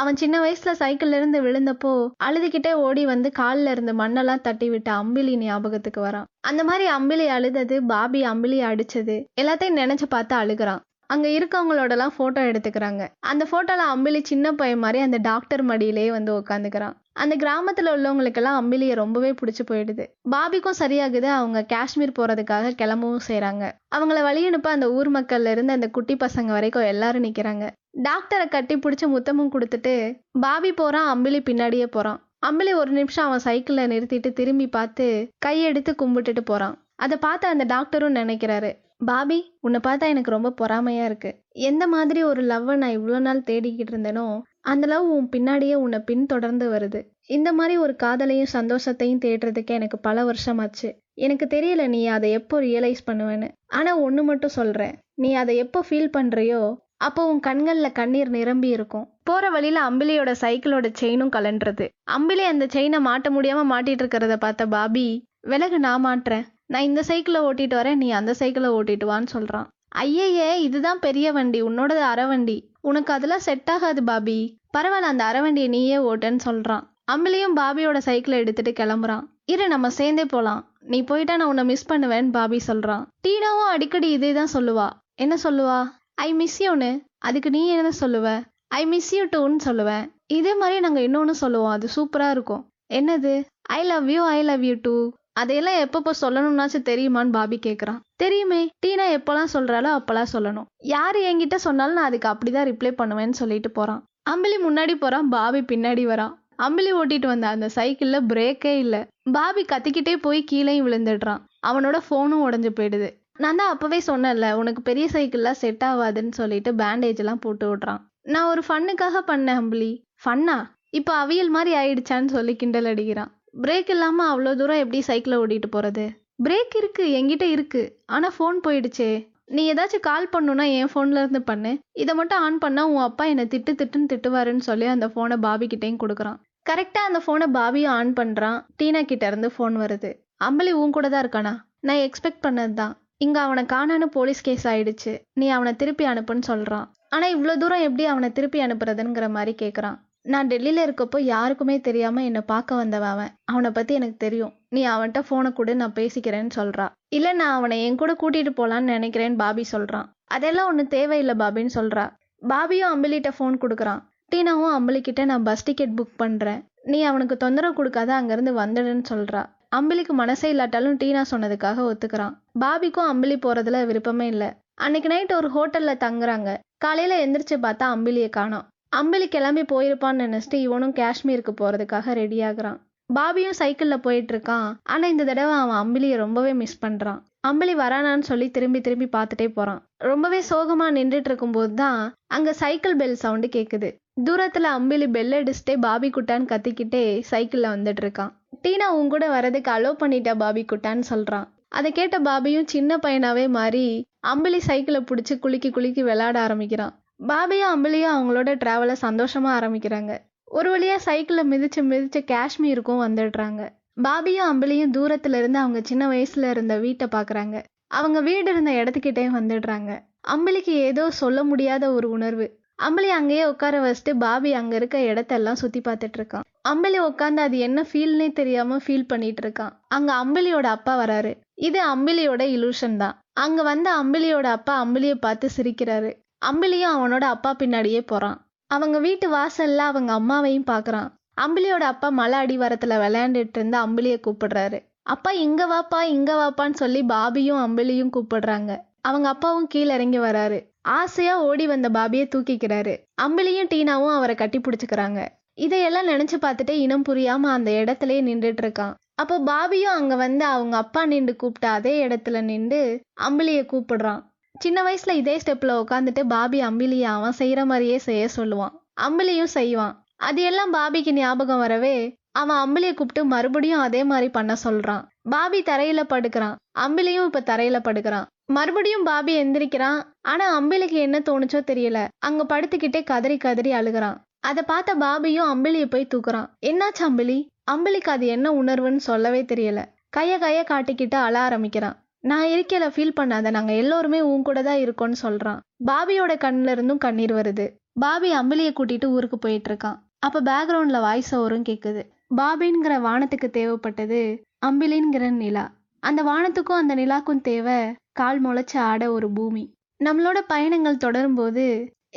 அவன் 0.02 0.20
சின்ன 0.22 0.36
வயசுல 0.44 0.72
சைக்கிள்ல 0.82 1.18
இருந்து 1.20 1.40
விழுந்தப்போ 1.42 1.94
அழுதுகிட்டே 2.28 2.72
ஓடி 2.86 3.04
வந்து 3.06 3.30
காலில் 3.40 3.72
இருந்து 3.74 3.94
மண்ணெல்லாம் 4.02 4.44
தட்டி 4.48 4.68
விட்ட 4.70 4.92
அம்பிலி 5.02 5.36
ஞாபகத்துக்கு 5.44 6.02
வரான். 6.08 6.28
அந்த 6.50 6.64
மாதிரி 6.64 6.88
அம்பிலி 6.98 7.28
அழுதது 7.38 7.78
பாபி 7.94 8.24
அம்பிலி 8.34 8.60
அடிச்சது 8.72 9.16
எல்லாத்தையும் 9.42 9.82
நினைச்சு 9.84 10.08
பார்த்து 10.16 10.36
அழுகுறான். 10.42 10.84
அங்கே 11.14 11.30
இருக்கவங்களோடலாம் 11.38 12.14
ஃபோட்டோ 12.16 12.42
எடுத்துக்கிறாங்க. 12.50 13.02
அந்த 13.32 13.44
ஃபோட்டோவில் 13.50 13.92
அம்பிலி 13.94 14.20
சின்ன 14.32 14.54
பையன் 14.60 14.84
மாதிரி 14.84 15.00
அந்த 15.06 15.18
டாக்டர் 15.30 15.64
மடியிலேயே 15.70 16.12
வந்து 16.18 16.32
உட்காந்துக்கிறான் 16.40 16.96
அந்த 17.24 17.34
கிராமத்தில் 17.36 17.90
உள்ளவங்களுக்கெல்லாம் 17.96 18.60
அம்பிலியை 18.60 18.94
ரொம்பவே 19.02 19.32
பிடிச்சி 19.40 19.64
போயிடுது. 19.72 20.04
பாபிக்கும் 20.34 20.80
சரியாகுது 20.80 21.28
அவங்க 21.40 21.60
காஷ்மீர் 21.74 22.18
போகிறதுக்காக 22.20 22.74
கிளம்பவும் 22.82 23.26
செய்கிறாங்க 23.28 23.64
அவங்கள 23.96 24.20
வழியனுப்ப 24.28 24.70
அந்த 24.76 24.88
ஊர் 24.92 25.10
மக்கள்ல 25.18 25.54
இருந்து 25.56 25.76
அந்த 25.78 25.90
குட்டி 25.90 26.16
பசங்க 26.24 26.52
வரைக்கும் 26.58 26.90
எல்லாரும் 26.94 27.26
நிற்கிறாங்க 27.28 27.66
டாக்டரை 28.04 28.46
கட்டி 28.48 28.76
பிடிச்சி 28.78 29.08
முத்தமும் 29.08 29.54
கொடுத்துட்டு 29.56 29.94
பாபி 30.40 30.72
போகிறான் 30.74 31.10
அம்பிலி 31.14 31.42
பின்னாடியே 31.50 31.88
போகிறான் 31.88 32.22
அம்பிலி 32.48 32.72
ஒரு 32.74 32.92
நிமிஷம் 32.92 33.28
அவன் 33.28 33.46
சைக்கிளில் 33.48 33.92
நிறுத்திட்டு 33.94 34.30
திரும்பி 34.34 34.68
பார்த்து 34.70 35.06
கையெடுத்து 35.46 35.92
கும்பிட்டுட்டு 36.02 36.44
போகிறான் 36.44 36.76
அதை 36.96 37.16
பார்த்து 37.18 37.46
அந்த 37.48 37.64
டாக்டரும் 37.66 38.18
நினைக்கிறாரு 38.18 38.72
பாபி 39.10 39.38
உன்னை 39.66 39.80
பார்த்தா 39.86 40.06
எனக்கு 40.14 40.36
ரொம்ப 40.36 40.50
பொறாமையா 40.62 41.04
இருக்கு. 41.10 41.32
எந்த 41.70 41.84
மாதிரி 41.94 42.20
ஒரு 42.30 42.42
லவ்வை 42.52 42.76
நான் 42.82 42.96
இவ்வளோ 42.98 43.20
நாள் 43.28 43.48
தேடிக்கிட்டு 43.50 43.94
இருந்தேனோ 43.94 44.26
அந்த 44.72 44.86
லவ் 44.92 45.08
உன் 45.16 45.30
பின்னாடியே 45.36 45.78
உன்னை 45.84 46.00
பின்தொடர்ந்து 46.10 46.68
வருது. 46.74 47.00
இந்த 47.36 47.50
மாதிரி 47.58 47.76
ஒரு 47.86 47.94
காதலையும் 48.04 48.54
சந்தோஷத்தையும் 48.58 49.24
தேடுறதுக்கு 49.26 49.74
எனக்கு 49.80 49.98
பல 50.08 50.24
வருஷமாச்சு. 50.30 50.90
எனக்கு 51.26 51.46
தெரியல 51.56 51.84
நீ 51.96 52.02
அதை 52.16 52.30
எப்போ 52.40 52.56
ரியலைஸ் 52.68 53.02
பண்ணுவேன்னு. 53.10 53.50
ஆனால் 53.78 54.02
ஒன்று 54.06 54.24
மட்டும் 54.30 54.56
சொல்கிறேன் 54.60 54.96
நீ 55.24 55.32
அதை 55.42 55.56
எப்போ 55.64 55.82
ஃபீல் 55.90 56.14
பண்ணுறியோ 56.18 56.62
அப்போ 57.08 57.22
உன் 57.30 57.42
கண்களில் 57.48 57.98
கண்ணீர் 58.00 58.30
நிரம்பி 58.38 58.70
இருக்கும். 58.76 59.06
போகிற 59.30 59.46
வழியில் 59.56 59.80
அம்பிலியோட 59.88 60.32
சைக்கிளோட 60.42 60.88
செயினும் 61.00 61.34
கலண்டுறது 61.36 61.86
அம்பிலி 62.16 62.44
அந்த 62.52 62.66
செயினை 62.76 63.00
மாட்ட 63.08 63.30
முடியாமல் 63.38 63.72
மாட்டிட்டு 63.72 64.04
இருக்கிறத 64.04 64.36
பார்த்த 64.46 64.66
பாபி 64.76 65.08
விலகு 65.52 65.78
நான் 65.86 66.06
மாட்டுறேன். 66.06 66.46
நான் 66.72 66.88
இந்த 66.90 67.04
சைக்கிளை 67.04 67.42
ஓட்டிட்டு 67.42 67.76
வரேன் 67.80 68.02
நீ 68.04 68.10
அந்த 68.20 68.34
சைக்கிளை 68.34 68.70
ஓட்டிட்டு 68.70 69.06
வான்னு 69.12 69.34
சொல்கிறான் 69.36 69.68
ஐயையே 70.04 70.50
இதுதான் 70.68 71.00
பெரிய 71.00 71.28
வண்டி 71.32 71.60
உன்னோடது 71.64 72.04
அரை 72.12 72.26
வண்டி. 72.26 72.56
உனக்கு 72.90 73.14
அதெல்லாம் 73.14 73.46
செட் 73.48 73.70
ஆகாது 73.74 74.04
பாபி. 74.04 74.38
பரவாயில்ல 74.78 75.12
அந்த 75.12 75.24
அரை 75.24 75.42
வண்டியை 75.42 75.70
நீயே 75.70 75.98
ஓட்டேன்னு 75.98 76.42
சொல்கிறான் 76.48 76.86
அம்பிலியும் 77.12 77.58
பாபியோட 77.60 77.98
சைக்கிளை 77.98 78.38
எடுத்துட்டு 78.40 78.72
கிளம்புறான். 78.72 79.24
இரு 79.46 79.66
நம்ம 79.68 79.90
சேர்ந்தே 79.90 80.26
போகலாம் 80.26 80.62
நீ 80.92 80.98
போயிட்டா 81.10 81.34
நான் 81.38 81.48
உன்னை 81.48 81.64
மிஸ் 81.72 81.90
பண்ணுவேன்னு 81.92 82.32
பாபி 82.32 82.60
சொல்கிறான் 82.60 83.04
டீனாவும் 83.28 83.72
அடிக்கடி 83.74 84.10
இதே 84.12 84.32
தான் 84.34 84.54
சொல்லுவா. 84.54 84.88
என்ன 85.16 85.36
சொல்லுவா? 85.44 85.80
ஐ 86.26 86.34
மிஸ் 86.34 86.58
யூன்னு 86.64 86.92
அதுக்கு 87.28 87.50
நீ 87.50 87.62
என்ன 87.68 87.92
சொல்லுவ? 88.02 88.28
ஐ 88.68 88.86
மிஸ் 88.86 89.16
யூ 89.16 89.24
டூன்னு 89.26 89.60
சொல்லுவேன் 89.66 90.06
இதே 90.38 90.54
மாதிரி 90.56 90.80
நாங்கள் 90.80 91.04
இன்னொன்று 91.04 91.36
சொல்லுவோம். 91.36 91.74
அது 91.76 91.88
சூப்பராக 91.96 92.36
இருக்கும். 92.36 92.64
என்னது? 93.00 93.34
I 93.78 93.84
love 93.84 94.10
you 94.10 94.24
I 94.38 94.40
love 94.44 94.64
you 94.64 94.76
too 94.82 94.96
அதையெல்லாம் 95.36 95.82
எப்பப்போ 95.86 96.12
சொல்லணும்னாச்சும் 96.22 96.88
தெரியுமான்னு 96.90 97.36
பாபி 97.38 97.58
கேட்குறான் 97.66 98.00
தெரியுமே 98.24 98.62
டீனா 98.86 99.06
எப்போல்லாம் 99.18 99.54
சொல்கிறாளோ 99.56 99.92
அப்போல்லாம் 99.98 100.34
சொல்லணும். 100.36 100.68
யார் 100.96 101.20
என்கிட்ட 101.30 101.58
சொன்னாலும் 101.68 101.98
நான் 102.00 102.10
அதுக்கு 102.10 102.30
அப்படிதான் 102.32 102.70
ரிப்ளை 102.72 102.92
பண்ணுவேன்னு 103.02 103.42
சொல்லிட்டு 103.42 103.72
போகிறான் 103.72 104.02
அம்பிலி 104.34 104.58
முன்னாடி 104.68 104.94
போகிறான் 104.96 105.30
பாபி 105.36 105.62
பின்னாடி 105.72 106.04
வரான் 106.12 106.34
அம்பிலி 106.66 106.92
ஓட்டிட்டு 107.00 107.28
வந்த 107.32 107.48
அந்த 107.48 107.68
சைக்கிளில் 107.76 108.28
பிரேக்கே 108.32 108.74
இல்லை. 108.84 109.00
பாபி 109.32 109.62
கத்திக்கிட்டே 109.72 110.14
போய் 110.26 110.40
கீழேயும் 110.52 110.86
விழுந்துடுறான். 110.88 111.42
அவனோட 111.70 111.98
ஃபோனும் 112.06 112.44
உடஞ்சு 112.48 112.72
போயிடுது. 112.80 113.10
நான் 113.44 113.60
தான் 113.60 113.72
அப்போவே 113.74 114.00
சொன்னேன்ல 114.08 114.48
உனக்கு 114.62 114.82
பெரிய 114.82 115.06
சைக்கிள்லாம் 115.14 115.62
செட் 115.62 115.84
ஆகாதுன்னு 115.90 116.34
சொல்லிட்டு 116.40 116.72
பேண்டேஜ் 116.82 117.22
எல்லாம் 117.24 117.44
போட்டு 117.46 117.68
விட்றான். 117.70 118.02
நான் 118.34 118.50
ஒரு 118.52 118.64
ஃபன்னுக்காக 118.68 119.22
பண்ணேன் 119.32 119.60
அம்பிலி. 119.62 119.92
ஃபன்னா? 120.24 120.58
இப்போ 121.00 121.14
அவியல் 121.24 121.52
மாதிரி 121.56 121.72
ஆயிடுச்சான்னு 121.80 122.36
சொல்லி 122.36 122.56
கிண்டல் 122.56 122.90
அடிக்கிறான். 122.92 123.32
பிரேக் 123.54 123.92
இல்லாமல் 123.94 124.30
அவ்வளோ 124.32 124.52
தூரம் 124.60 124.82
எப்படி 124.84 125.00
சைக்கிளை 125.10 125.36
ஓட்டிட்டு 125.42 125.70
போகிறது 125.76 126.06
பிரேக் 126.46 126.76
இருக்கு 126.80 127.04
என்கிட்ட 127.18 127.46
இருக்கு. 127.56 127.82
ஆனால் 128.16 128.34
ஃபோன் 128.36 128.58
போயிடுச்சே. 128.66 129.10
நீ 129.56 129.62
ஏதாச்சும் 129.74 130.06
கால் 130.08 130.32
பண்ணுன்னா 130.34 130.66
என் 130.78 130.90
ஃபோன்ல 130.92 131.22
இருந்து 131.24 131.42
பண்ணு. 131.50 131.72
இதை 132.02 132.14
மட்டும் 132.20 132.42
ஆன் 132.46 132.58
பண்ணா 132.64 132.84
உன் 132.94 133.06
அப்பா 133.08 133.24
என்னை 133.32 133.46
திட்டு 133.54 133.72
திட்டுன்னு 133.80 134.10
திட்டுவாருன்னு 134.14 134.66
சொல்லி 134.70 134.88
அந்த 134.94 135.08
ஃபோனை 135.14 135.38
பாபி 135.46 135.68
கிட்டேயும் 135.74 136.02
கொடுக்குறான். 136.04 136.40
கரெக்டாக 136.70 137.10
அந்த 137.10 137.20
ஃபோனை 137.26 137.48
பாபியும் 137.58 137.94
ஆன் 138.00 138.14
பண்ணுறான் 138.20 138.60
டீனா 138.80 139.02
கிட்ட 139.12 139.26
இருந்து 139.32 139.50
ஃபோன் 139.56 139.78
வருது. 139.84 140.12
அம்பளி 140.48 140.72
உன் 140.82 140.96
கூட 140.98 141.08
தான் 141.14 141.24
இருக்கானா? 141.26 141.54
நான் 141.88 142.04
எக்ஸ்பெக்ட் 142.08 142.44
பண்ணது 142.46 142.74
தான். 142.82 142.94
இங்கே 143.26 143.40
அவனை 143.46 143.64
காணான்னு 143.74 144.08
போலீஸ் 144.18 144.46
கேஸ் 144.48 144.66
ஆயிடுச்சு. 144.72 145.14
நீ 145.42 145.48
அவனை 145.58 145.74
திருப்பி 145.82 146.06
அனுப்புன்னு 146.14 146.50
சொல்கிறான் 146.52 146.88
ஆனால் 147.16 147.34
இவ்வளோ 147.36 147.56
தூரம் 147.64 147.86
எப்படி 147.88 148.06
அவனை 148.14 148.30
திருப்பி 148.38 148.60
அனுப்புறதுங்கிற 148.66 149.28
மாதிரி 149.38 149.54
கேட்குறான் 149.64 149.98
நான் 150.26 150.50
டெல்லியில் 150.52 150.82
இருக்கப்போ 150.86 151.20
யாருக்குமே 151.34 151.76
தெரியாமல் 151.88 152.26
என்னை 152.28 152.42
பார்க்க 152.52 152.82
வந்தவன் 152.82 153.14
அவன். 153.16 153.32
அவனை 153.52 153.70
பற்றி 153.78 153.94
எனக்கு 154.00 154.18
தெரியும். 154.26 154.54
நீ 154.76 154.82
அவன்கிட்ட 154.92 155.22
ஃபோனை 155.28 155.50
கொடு 155.58 155.74
நான் 155.82 155.96
பேசிக்கிறேன்னு 156.00 156.54
சொல்கிறா 156.60 156.86
இல்லை 157.18 157.32
நான் 157.40 157.56
அவனை 157.58 157.78
என் 157.86 158.00
கூட 158.02 158.14
கூட்டிகிட்டு 158.22 158.54
போகலான்னு 158.60 158.96
நினைக்கிறேன்னு 158.98 159.42
பாபி 159.44 159.64
சொல்கிறான் 159.74 160.08
அதெல்லாம் 160.36 160.70
ஒன்றும் 160.72 160.94
தேவையில்லை 160.96 161.36
பாபின்னு 161.42 161.76
சொல்கிறா 161.80 162.06
பாபியும் 162.52 162.92
அம்பளிகிட்ட 162.94 163.32
ஃபோன் 163.38 163.58
கொடுக்குறான். 163.64 164.02
டீனாவும் 164.32 164.76
அம்பளிக்கிட்ட 164.78 165.24
நான் 165.32 165.46
பஸ் 165.50 165.66
டிக்கெட் 165.68 165.98
புக் 166.00 166.16
பண்ணுறேன் 166.24 166.62
நீ 166.94 167.00
அவனுக்கு 167.10 167.36
தொந்தரவு 167.44 167.78
கொடுக்காத 167.80 168.12
அங்கேருந்து 168.20 168.54
வந்துடுன்னு 168.64 169.06
சொல்கிறா 169.12 169.42
அம்பளிக்கு 169.78 170.14
மனசே 170.22 170.48
இல்லாட்டாலும் 170.54 170.98
டீனா 171.02 171.22
சொன்னதுக்காக 171.30 171.84
ஒத்துக்கிறான். 171.92 172.34
பாபிக்கும் 172.64 173.10
அம்பளி 173.12 173.36
போகிறதுல 173.46 173.78
விருப்பமே 173.90 174.28
இல்லை. 174.34 174.50
அன்னைக்கு 174.86 175.10
நைட் 175.14 175.34
ஒரு 175.40 175.50
ஹோட்டலில் 175.56 176.02
தங்குறாங்க. 176.04 176.50
காலையில் 176.86 177.22
எந்திரிச்சு 177.24 177.56
பார்த்தா 177.66 177.86
அம்பிலியை 177.96 178.30
காணோம். 178.38 178.68
அம்பலி 178.98 179.28
கிளம்பி 179.34 179.62
போயிருப்பான்னு 179.72 180.24
நினச்சிட்டு 180.26 180.58
இவனும் 180.66 180.96
காஷ்மீருக்கு 180.98 181.54
போகிறதுக்காக 181.62 182.14
ரெடி 182.20 182.40
ஆகுறான். 182.50 182.78
பாபியும் 183.10 183.58
சைக்கிளில் 183.60 184.04
போயிட்டு 184.06 184.32
இருக்கான் 184.34 184.68
ஆனால் 184.94 185.12
இந்த 185.14 185.24
தடவை 185.30 185.56
அவன் 185.62 185.80
அம்பிலியை 185.84 186.18
ரொம்பவே 186.24 186.52
மிஸ் 186.60 186.82
பண்ணுறான் 186.84 187.20
அம்பலி 187.50 187.74
வரானான்னு 187.82 188.30
சொல்லி 188.30 188.48
திரும்பி 188.56 188.80
திரும்பி 188.86 189.08
பார்த்துட்டே 189.16 189.48
போகிறான் 189.58 189.82
ரொம்பவே 190.10 190.40
சோகமாக 190.52 190.96
நின்றுட்டு 190.98 191.30
இருக்கும்போது 191.32 191.74
தான் 191.82 192.00
அங்கே 192.36 192.54
சைக்கிள் 192.62 192.96
பெல் 193.02 193.18
சவுண்டு 193.24 193.50
கேட்குது 193.58 193.90
தூரத்தில் 194.28 194.70
அம்பிலி 194.78 195.08
பெல் 195.18 195.36
அடிச்சுட்டே 195.40 195.76
பாபி 195.88 196.10
குட்டான்னு 196.18 196.50
கத்திக்கிட்டே 196.54 197.04
சைக்கிளில் 197.32 197.74
வந்துட்டு 197.76 198.04
இருக்கான். 198.06 198.32
டீனா 198.64 198.88
உன் 198.98 199.12
கூட 199.14 199.26
வரதுக்கு 199.36 199.72
அலோவ் 199.76 200.02
பண்ணிட்டா 200.04 200.34
பாபி 200.44 200.64
குட்டான்னு 200.72 201.06
சொல்கிறான் 201.12 201.48
அதை 201.78 201.90
கேட்ட 202.00 202.18
பாபியும் 202.28 202.72
சின்ன 202.74 202.98
பையனாவே 203.06 203.46
மாறி 203.58 203.86
அம்பிலி 204.32 204.60
சைக்கிளை 204.68 205.02
பிடிச்சி 205.10 205.36
குலுக்கி 205.44 205.70
குலுக்கி 205.78 206.02
விளையாட 206.10 206.38
ஆரம்பிக்கிறான். 206.48 206.94
பாபியும் 207.30 207.72
அம்பிலியும் 207.74 208.14
அவங்களோட 208.14 208.52
ட்ராவலை 208.64 208.96
சந்தோஷமாக 209.04 209.56
ஆரம்பிக்கிறாங்க. 209.60 210.14
ஒரு 210.48 210.70
வழியாக 210.70 211.04
சைக்கிளை 211.06 211.44
மிதிச்சு 211.52 211.82
மிதிச்சு 211.92 212.20
காஷ்மீருக்கும் 212.32 213.04
வந்துடுறாங்க. 213.06 213.62
பாபியும் 214.04 214.50
அம்பலியும் 214.52 214.94
தூரத்துல 214.98 215.38
இருந்து 215.38 215.60
அவங்க 215.60 215.80
சின்ன 215.82 216.04
வயசுல 216.08 216.50
இருந்த 216.50 216.78
வீட்டை 216.78 217.08
பார்க்குறாங்க. 217.08 217.56
அவங்க 217.88 218.20
வீடு 218.22 218.52
இருந்த 218.52 218.72
இடத்துக்கிட்டே 218.72 219.26
வந்துடுறாங்க. 219.38 219.92
அம்பலிக்கு 220.28 220.74
ஏதோ 220.90 221.06
சொல்ல 221.12 221.40
முடியாத 221.44 221.92
ஒரு 221.92 222.10
உணர்வு. 222.10 222.48
அம்பளி 222.80 223.10
அங்கேயே 223.10 223.44
உட்கார 223.46 223.80
வச்சுட்டு 223.82 224.14
பாபி 224.16 224.52
அங்கே 224.54 224.76
இருக்க 224.76 224.98
இடத்தெல்லாம் 225.12 225.60
சுற்றி 225.62 225.80
பார்த்துட்டு 225.80 226.18
இருக்கான். 226.20 226.46
அம்பளி 226.62 227.00
உட்காந்து 227.10 227.42
அது 227.42 227.58
என்ன 227.58 227.80
ஃபீல்னே 227.90 228.28
தெரியாம 228.34 228.80
ஃபீல் 228.86 229.10
பண்ணிட்டு 229.12 229.42
இருக்கான். 229.44 229.74
அங்கே 229.88 230.14
அம்பிலியோட 230.14 230.68
அப்பா 230.78 230.94
வராரு. 231.04 231.32
இது 231.68 231.80
அம்பளியோட 231.94 232.44
இலூஷன் 232.58 232.98
தான். 232.98 233.18
அங்கே 233.34 233.64
வந்த 233.64 233.90
அம்பிலியோட 234.04 234.48
அப்பா 234.58 234.74
அம்பளியை 234.86 235.18
பார்த்து 235.26 235.50
சிரிக்கிறாரு. 235.58 236.12
அம்பிலியும் 236.52 236.94
அவனோட 236.96 237.20
அப்பா 237.20 237.56
பின்னாடியே 237.60 238.02
போறான். 238.06 238.38
அவங்க 238.68 239.00
வீட்டு 239.00 239.32
வாசல்ல 239.32 239.76
அவங்க 239.76 240.12
அம்மாவையும் 240.20 240.70
பாக்குறான். 240.72 241.10
அம்பிலியோட 241.42 241.84
அப்பா 241.84 242.10
மலை 242.10 242.40
அடிவாரத்துல 242.46 242.98
விளையாண்டுட்டு 243.04 243.58
இருந்த 243.58 243.78
அம்பிலிய 243.80 244.18
கூப்பிடுறாரு. 244.28 244.80
அப்பா 245.04 245.32
இங்க 245.32 245.66
வாப்பா 245.66 246.02
இங்க 246.02 246.32
வாப்பான்னு 246.36 246.74
சொல்லி 246.74 247.04
பாபியும் 247.04 247.62
அம்பிலியும் 247.66 248.10
கூப்பிடுறாங்க. 248.18 248.78
அவங்க 249.02 249.28
அப்பாவும் 249.28 249.68
கீழே 249.68 249.94
இறங்கி 249.94 250.20
வராரு. 250.20 250.72
ஆசையா 250.82 251.42
ஓடி 251.42 251.68
வந்த 251.68 251.90
பாபியை 251.90 252.28
தூக்கிக்கிறாரு. 252.36 252.94
அம்பிலியும் 253.22 253.72
டீனாவும் 253.74 254.16
அவரை 254.16 254.36
கட்டி 254.36 254.60
பிடிச்சுக்கிறாங்க. 254.60 255.28
இதையெல்லாம் 255.54 256.08
நினைச்சு 256.08 256.38
பார்த்துட்டு 256.42 256.70
இனம் 256.70 257.04
புரியாம 257.10 257.50
அந்த 257.58 257.72
இடத்துலயே 257.72 258.22
நின்றுட்டு 258.30 258.62
இருக்கான். 258.62 258.94
அப்போ 259.16 259.40
பாபியும் 259.40 259.96
அங்க 259.98 260.16
வந்து 260.16 260.46
அவங்க 260.46 260.78
அப்பா 260.78 261.06
நின்று 261.06 261.36
கூப்பிட்ட 261.36 261.70
அதே 261.70 262.08
இடத்துல 262.08 262.42
நின்று 262.42 263.02
அம்பிலிய 263.22 263.66
கூப்பிடுறான். 263.66 264.22
சின்ன 264.62 264.84
வயசுல 264.84 265.12
இதே 265.12 265.38
ஸ்டெப்ல 265.38 265.84
உட்காந்துட்டு 265.84 266.24
பாபி 266.24 266.62
அம்பிலியை 266.62 267.02
அவன் 267.02 267.34
செய்யற 267.38 267.66
மாதிரியே 267.66 267.98
செய்ய 267.98 268.28
சொல்லுவான். 268.36 268.74
அம்பிலியும் 269.02 269.54
செய்வான். 269.54 270.06
அது 270.16 270.42
எல்லாம் 270.42 270.74
பாபிக்கு 270.74 271.12
ஞாபகம் 271.12 271.58
வரவே 271.58 272.16
அவன் 272.32 272.58
அம்பிலியை 272.58 272.94
கூப்பிட்டு 272.94 273.26
மறுபடியும் 273.26 273.80
அதே 273.80 274.04
மாதிரி 274.04 274.30
பண்ண 274.30 274.56
சொல்றான். 274.64 275.04
பாபி 275.22 275.62
தரையில 275.62 276.04
படுக்கிறான். 276.10 276.56
அம்பிலியும் 276.80 277.26
இப்ப 277.26 277.44
தரையில 277.46 277.80
படுக்கிறான். 277.84 278.26
மறுபடியும் 278.46 279.04
பாபி 279.04 279.44
எந்திரிக்கிறான். 279.44 280.04
ஆனா 280.22 280.62
அம்பிலிக்கு 280.62 281.00
என்ன 281.08 281.20
தோணுச்சோ 281.20 281.62
தெரியல. 281.72 282.08
அங்க 282.20 282.44
படுத்துக்கிட்டே 282.44 283.04
கதறி 283.04 283.38
கதறி 283.38 283.72
அழுகிறான். 283.72 284.18
அதை 284.40 284.64
பார்த்த 284.64 284.96
பாபியும் 284.96 285.52
அம்பிலியை 285.54 285.86
போய் 285.86 286.12
தூக்குறான். 286.16 286.50
என்னாச்சு 286.66 287.04
அம்பிலி? 287.10 287.46
அம்பிலிக்கு 287.72 288.16
அது 288.16 288.28
என்ன 288.28 288.52
உணர்வுன்னு 288.52 288.96
சொல்லவே 288.96 289.44
தெரியல. 289.44 289.86
கைய 290.18 290.34
கைய 290.40 290.60
காட்டிக்கிட்டு 290.72 291.16
அழ 291.16 291.40
ஆரம்பிக்கிறான். 291.40 292.03
நான் 292.24 292.48
இருக்கல 292.48 292.86
ஃபீல் 292.94 293.18
பண்ணாத. 293.20 293.52
நாங்க 293.52 293.74
எல்லோருமே 293.74 294.20
உன் 294.22 294.42
கூட 294.42 294.60
தான் 294.62 294.82
இருக்கோம்னு 294.84 295.18
சொல்றான். 295.22 295.60
பாபியோட 295.86 296.34
கண்ணுல 296.44 296.74
இருந்தும் 296.76 297.02
கண்ணீர் 297.06 297.34
வருது. 297.34 297.66
பாபி 298.00 298.30
அம்பிலிய 298.34 298.70
கூட்டிட்டு 298.78 299.08
ஊருக்கு 299.16 299.38
போயிட்டு 299.40 299.70
இருக்கான் 299.72 299.98
அப்ப 300.20 300.42
பேக்ரவுண்ட்ல 300.42 301.00
வாய்ஸ் 301.00 301.32
ஓவரும் 301.36 301.66
கேக்குது. 301.70 302.02
பாபிங்கிற 302.36 302.94
வானத்துக்கு 303.08 303.48
தேவைப்பட்டது 303.50 304.22
அம்பிலிங்கிற 304.66 305.26
நிலா. 305.42 305.66
அந்த 306.04 306.22
வானத்துக்கும் 306.24 306.82
அந்த 306.82 306.94
நிலாக்கும் 306.96 307.42
தேவை 307.42 307.78
கால் 308.12 308.40
முளைச்சு 308.46 308.78
ஆட 308.92 309.04
ஒரு 309.12 309.28
பூமி. 309.32 309.64
நம்மளோட 310.00 310.38
பயணங்கள் 310.48 311.04
தொடரும்போது 311.06 311.66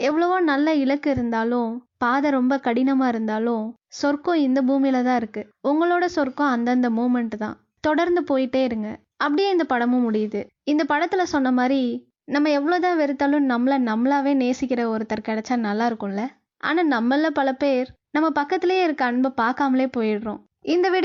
எவ்வளவோ 0.09 0.37
நல்ல 0.51 0.75
இலக்கு 0.75 1.11
இருந்தாலும் 1.11 1.71
பாதை 1.99 2.31
ரொம்ப 2.31 2.55
கடினமா 2.65 3.07
இருந்தாலும் 3.09 3.65
சொர்க்கம் 4.01 4.45
இந்த 4.47 4.61
பூமியில 4.63 5.03
தான் 5.03 5.17
இருக்கு. 5.17 5.43
உங்களோட 5.69 6.05
சொர்க்கம் 6.17 6.55
அந்தந்த 6.55 6.89
மூமெண்ட் 6.91 7.37
தான். 7.45 7.57
தொடர்ந்து 7.81 8.23
போயிட்டே 8.31 8.63
இருங்க. 8.65 8.89
அப்படியே 9.17 9.51
இந்த 9.51 9.65
படமும் 9.65 10.13
முடியுது. 10.13 10.47
இந்த 10.63 10.85
படத்துல 10.89 11.23
சொன்ன 11.23 11.53
மாதிரி 11.53 12.13
நம்ம 12.25 12.51
எவ்வளவுதான் 12.51 12.99
வெறுத்தாலும் 12.99 13.49
நம்மளை 13.53 13.77
நம்மளாவே 13.91 14.33
நேசிக்கிற 14.43 14.83
ஒருத்தர் 14.95 15.27
கிடைச்சா 15.29 15.57
நல்லா 15.57 15.91
இருக்கும்ல? 15.91 16.27
ஆனா 16.57 17.01
நம்மள 17.01 17.27
பல 17.27 17.53
பேர் 17.53 17.89
நம்ம 18.11 18.31
பக்கத்திலேயே 18.31 18.83
இருக்க 18.83 19.05
அன்பை 19.05 19.31
பார்க்காமலே 19.37 19.87
போயிடுறோம். 19.97 20.41
இந்த 20.61 20.89
வீடியோ 20.89 21.05